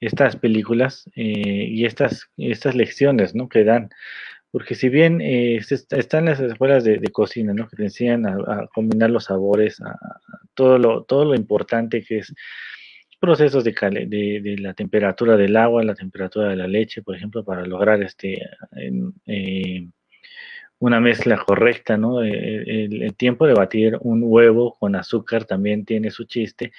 [0.00, 2.28] Estas películas eh, y estas,
[2.74, 3.48] lecciones, ¿no?
[3.48, 3.88] Que dan.
[4.50, 5.60] Porque si bien eh,
[5.90, 7.66] están las escuelas de, cocina, ¿no?
[7.68, 9.96] Que te enseñan a, combinar los sabores, a,
[10.54, 10.78] todo
[11.24, 12.34] lo importante que es
[13.24, 17.64] procesos de, de, la temperatura del agua, la temperatura de la leche, por ejemplo, para
[17.64, 18.40] lograr este
[19.26, 19.86] eh,
[20.78, 22.22] una mezcla correcta, ¿no?
[22.22, 26.72] El, el, tiempo de batir un huevo con azúcar también tiene su chiste.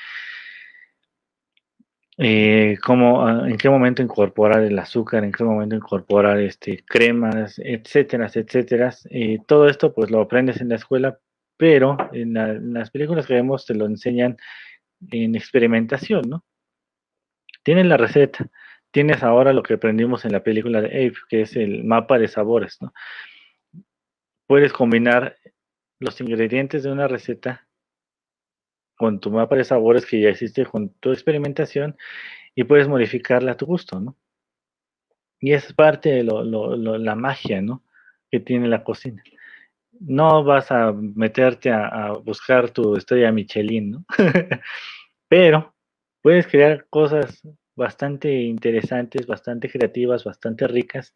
[2.17, 7.59] Eh, cómo, ah, en qué momento incorporar el azúcar, en qué momento incorporar este, cremas,
[7.59, 8.93] etcétera, etcétera.
[9.09, 11.19] Eh, todo esto pues lo aprendes en la escuela,
[11.57, 12.33] pero en,
[12.73, 14.37] las películas que vemos te lo enseñan
[15.11, 16.43] en experimentación, ¿no?
[17.63, 18.49] Tienes la receta,
[18.91, 22.27] tienes ahora lo que aprendimos en la película de Ape, que es el mapa de
[22.27, 22.93] sabores, ¿no?
[24.47, 25.37] Puedes combinar
[25.99, 27.67] los ingredientes de una receta
[28.95, 31.97] con tu mapa de sabores que ya existe con tu experimentación
[32.53, 34.15] y puedes modificarla a tu gusto, ¿no?
[35.39, 37.83] Y es parte de la magia, ¿no?
[38.31, 39.21] Que tiene la cocina.
[39.99, 44.05] No vas a meterte a, buscar tu estrella Michelin, ¿no?
[45.27, 45.73] Pero
[46.21, 47.41] puedes crear cosas
[47.75, 51.13] bastante interesantes, bastante creativas, bastante ricas,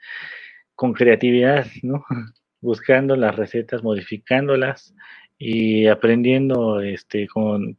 [0.75, 2.05] con creatividad, ¿no?
[2.61, 4.93] Buscando las recetas, modificándolas
[5.37, 7.75] y aprendiendo este, con,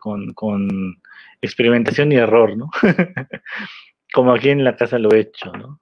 [1.42, 2.70] experimentación y error, ¿no?
[4.12, 5.80] Como aquí en la casa lo he hecho, ¿no?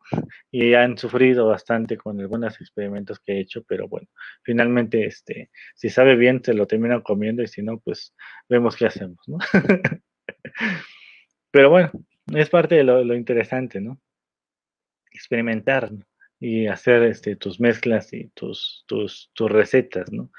[0.51, 4.09] Y han sufrido bastante con algunos experimentos que he hecho, pero bueno,
[4.43, 8.15] finalmente, este, si sabe bien, se lo terminan comiendo y si no, pues
[8.49, 9.39] vemos qué hacemos, ¿no?
[11.51, 11.91] Pero bueno,
[12.35, 13.99] es parte de lo, interesante, ¿no?
[15.11, 15.91] Experimentar
[16.39, 20.31] y hacer este, tus mezclas y tus, tus, tus recetas, ¿no?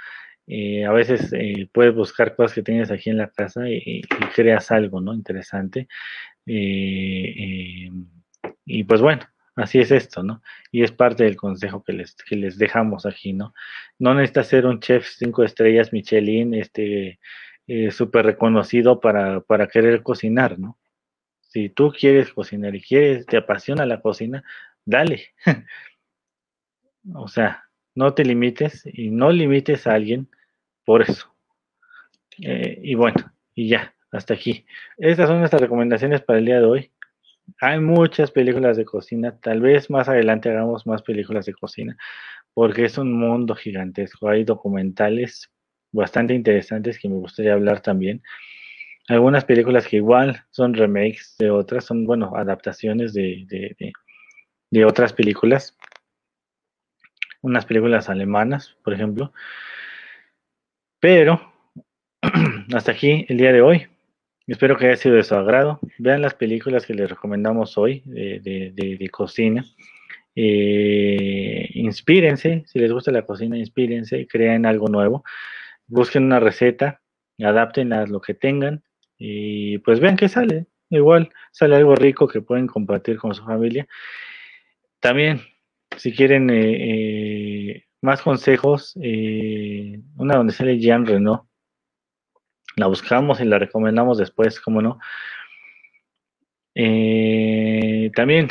[0.52, 4.02] Eh, a veces eh, puedes buscar cosas que tienes aquí en la casa y,
[4.36, 5.14] creas algo, ¿no?
[5.14, 5.88] Interesante.
[6.48, 7.92] Eh,
[8.66, 9.22] y pues bueno,
[9.56, 10.42] así es esto, ¿no?
[10.72, 13.54] Y es parte del consejo que les, que les dejamos aquí, ¿no?
[14.00, 17.20] No necesitas ser un chef cinco estrellas Michelin, este,
[17.92, 20.80] súper reconocido para, para querer cocinar, ¿no?
[21.42, 24.44] Si tú quieres cocinar y quieres, te apasiona la cocina,
[24.84, 25.28] dale.
[27.14, 30.30] o sea, no te limites y no limites a alguien
[30.90, 31.32] por eso.
[32.42, 34.66] Eh, y bueno, y ya, hasta aquí.
[34.98, 36.92] Estas son nuestras recomendaciones para el día de hoy.
[37.62, 41.96] Hay muchas películas de cocina, tal vez más adelante hagamos más películas de cocina,
[42.56, 44.30] porque es un mundo gigantesco.
[44.30, 45.52] Hay documentales
[45.92, 48.24] bastante interesantes que me gustaría hablar también.
[49.10, 53.94] Algunas películas que igual son remakes de otras, son, bueno, adaptaciones de, de,
[54.72, 55.78] de otras películas.
[57.44, 59.32] Unas películas alemanas, por ejemplo.
[61.00, 61.54] Pero
[62.74, 63.88] hasta aquí el día de hoy.
[64.48, 65.80] Espero que haya sido de su agrado.
[66.00, 69.64] Vean las películas que les recomendamos hoy de, cocina.
[70.36, 75.24] Eh, inspírense, si les gusta la cocina, inspírense, creen algo nuevo.
[75.88, 77.02] Busquen una receta,
[77.40, 78.84] adapten a lo que tengan
[79.18, 80.66] y pues vean qué sale.
[80.90, 83.88] Igual sale algo rico que pueden compartir con su familia.
[85.00, 85.42] También,
[85.96, 91.44] si quieren eh, eh, más consejos, eh, una donde sale Jean Renault.
[92.76, 95.00] La buscamos y la recomendamos después, como no.
[96.76, 98.50] Eh, también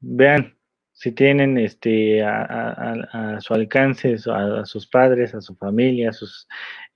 [0.00, 0.58] vean
[0.92, 6.46] si tienen este a, su alcance a, sus padres, a su familia, a sus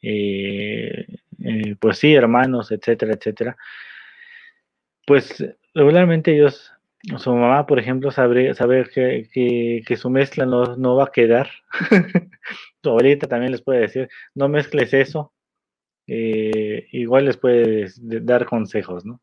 [0.03, 1.07] eh,
[1.81, 3.57] pues sí, hermanos, etcétera, etcétera.
[5.07, 6.73] Pues regularmente ellos
[7.19, 11.51] su mamá, por ejemplo, sabe, saber que, su mezcla no, va a quedar.
[12.81, 15.33] tu abuelita también les puede decir, no mezcles eso.
[16.09, 19.21] Eh, igual les puede dar consejos, ¿no?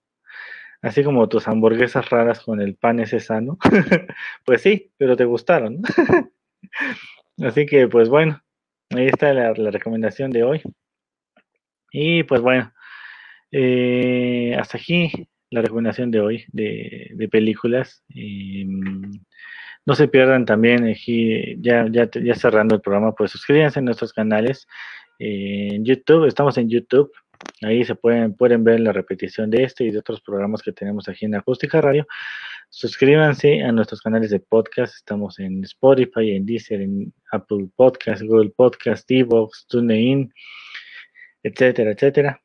[0.82, 3.58] Así como tus hamburguesas raras con el pan ese sano.
[4.46, 5.82] pues sí, pero te gustaron.
[7.42, 8.42] Así que, pues bueno,
[8.92, 10.62] ahí está la, recomendación de hoy.
[11.92, 12.74] Y pues bueno,
[13.52, 18.04] eh, hasta aquí la recomendación de hoy de, películas.
[18.10, 19.12] Mm,
[19.86, 24.68] no se pierdan también aquí, ya, ya, cerrando el programa, pues suscríbanse a nuestros canales
[25.20, 27.12] en YouTube, estamos en YouTube,
[27.62, 31.08] ahí se pueden, pueden ver la repetición de este y de otros programas que tenemos
[31.08, 32.08] aquí en Acústica Radio.
[32.70, 38.52] Suscríbanse a nuestros canales de podcast, estamos en Spotify, en Deezer, en Apple Podcast, Google
[38.56, 40.34] Podcast, Evox, TuneIn,
[41.44, 42.42] etcétera, etcétera.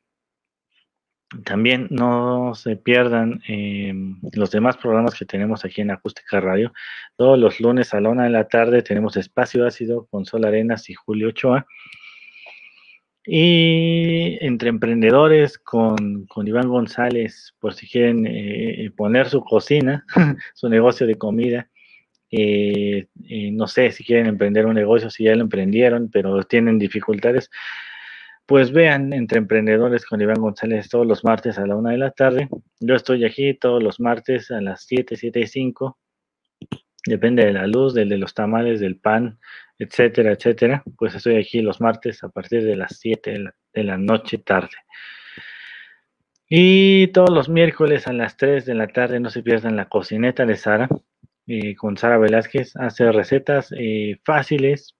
[1.43, 3.93] También no se pierdan eh,
[4.33, 6.73] los demás programas que tenemos aquí en Acústica Radio.
[7.17, 10.89] Todos los lunes a la una de la tarde tenemos Espacio Ácido con Sol Arenas
[10.89, 11.67] y Julio Ochoa.
[13.25, 20.05] Y entre emprendedores con, Iván González, por si quieren eh, poner su cocina,
[20.55, 21.69] su negocio de comida.
[22.31, 23.07] Eh,
[23.51, 27.51] no sé si quieren emprender un negocio, si ya lo emprendieron, pero tienen dificultades
[28.49, 32.09] pues vean Entre Emprendedores con Iván González todos los martes a la una de la
[32.09, 32.49] tarde.
[32.79, 35.99] Yo estoy aquí todos los martes a las 7, 7 y 5.
[37.05, 39.37] depende de la luz, del de los tamales, del pan,
[39.77, 40.83] etcétera, etcétera.
[40.97, 44.77] Pues estoy aquí los martes a partir de las 7 de la, noche tarde.
[46.49, 50.47] Y todos los miércoles a las 3 de la tarde no se pierdan la cocineta
[50.47, 50.89] de Sara.
[51.45, 54.95] Eh, con Sara Velázquez hace recetas eh, fáciles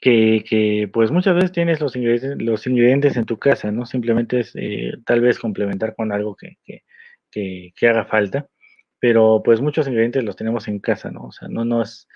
[0.00, 3.86] que, pues muchas veces tienes los ingredientes, los ingredientes en tu casa, ¿no?
[3.86, 6.58] Simplemente es eh, tal vez complementar con algo que,
[7.30, 8.48] que, haga falta,
[8.98, 11.24] pero pues muchos ingredientes los tenemos en casa, ¿no?
[11.24, 12.08] O sea, no, no es,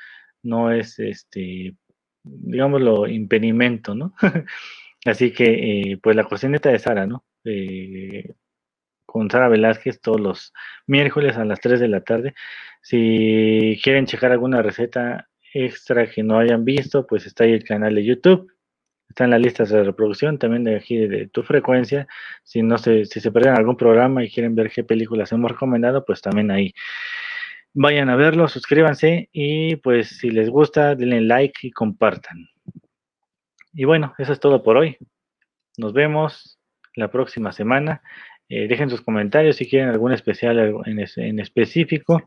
[0.42, 1.76] no es este,
[2.22, 4.14] digámoslo, impedimento, ¿no?
[5.06, 7.24] Así que, eh, pues la cocineta de Sara, ¿no?
[7.44, 8.34] Eh,
[9.04, 10.52] con Sara Velázquez todos los
[10.86, 12.34] miércoles a las 3 de la tarde.
[12.82, 17.94] Si quieren checar alguna receta extra que no hayan visto, pues está ahí el canal
[17.94, 18.52] de YouTube.
[19.08, 22.08] Está en la lista de reproducción también de aquí de, tu frecuencia.
[22.42, 26.04] Si no se, si se perdieron algún programa y quieren ver qué películas hemos recomendado,
[26.04, 26.74] pues también ahí.
[27.72, 32.48] Vayan a verlo, suscríbanse y pues si les gusta, denle like y compartan.
[33.72, 34.96] Y bueno, eso es todo por hoy.
[35.76, 36.58] Nos vemos
[36.96, 38.02] la próxima semana.
[38.48, 42.22] Eh, dejen sus comentarios si quieren algún especial en, en específico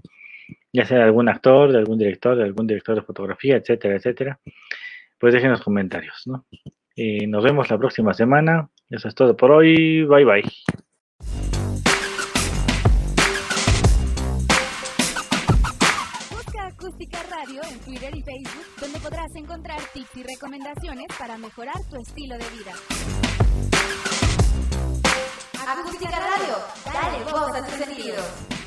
[0.78, 4.40] ya sea de algún actor, de algún director, de algún director de fotografía, etcétera, etcétera,
[5.18, 6.46] pues dejen los comentarios, ¿no?
[6.96, 8.70] Y nos vemos la próxima semana.
[8.88, 10.04] Eso es todo por hoy.
[10.04, 10.44] Bye bye.
[16.30, 21.78] Busca Acústica Radio en Twitter y Facebook, donde podrás encontrar tips y recomendaciones para mejorar
[21.90, 22.74] tu estilo de vida.
[25.68, 26.56] Acústica Radio,
[26.86, 28.58] dale voz a tus sentidos.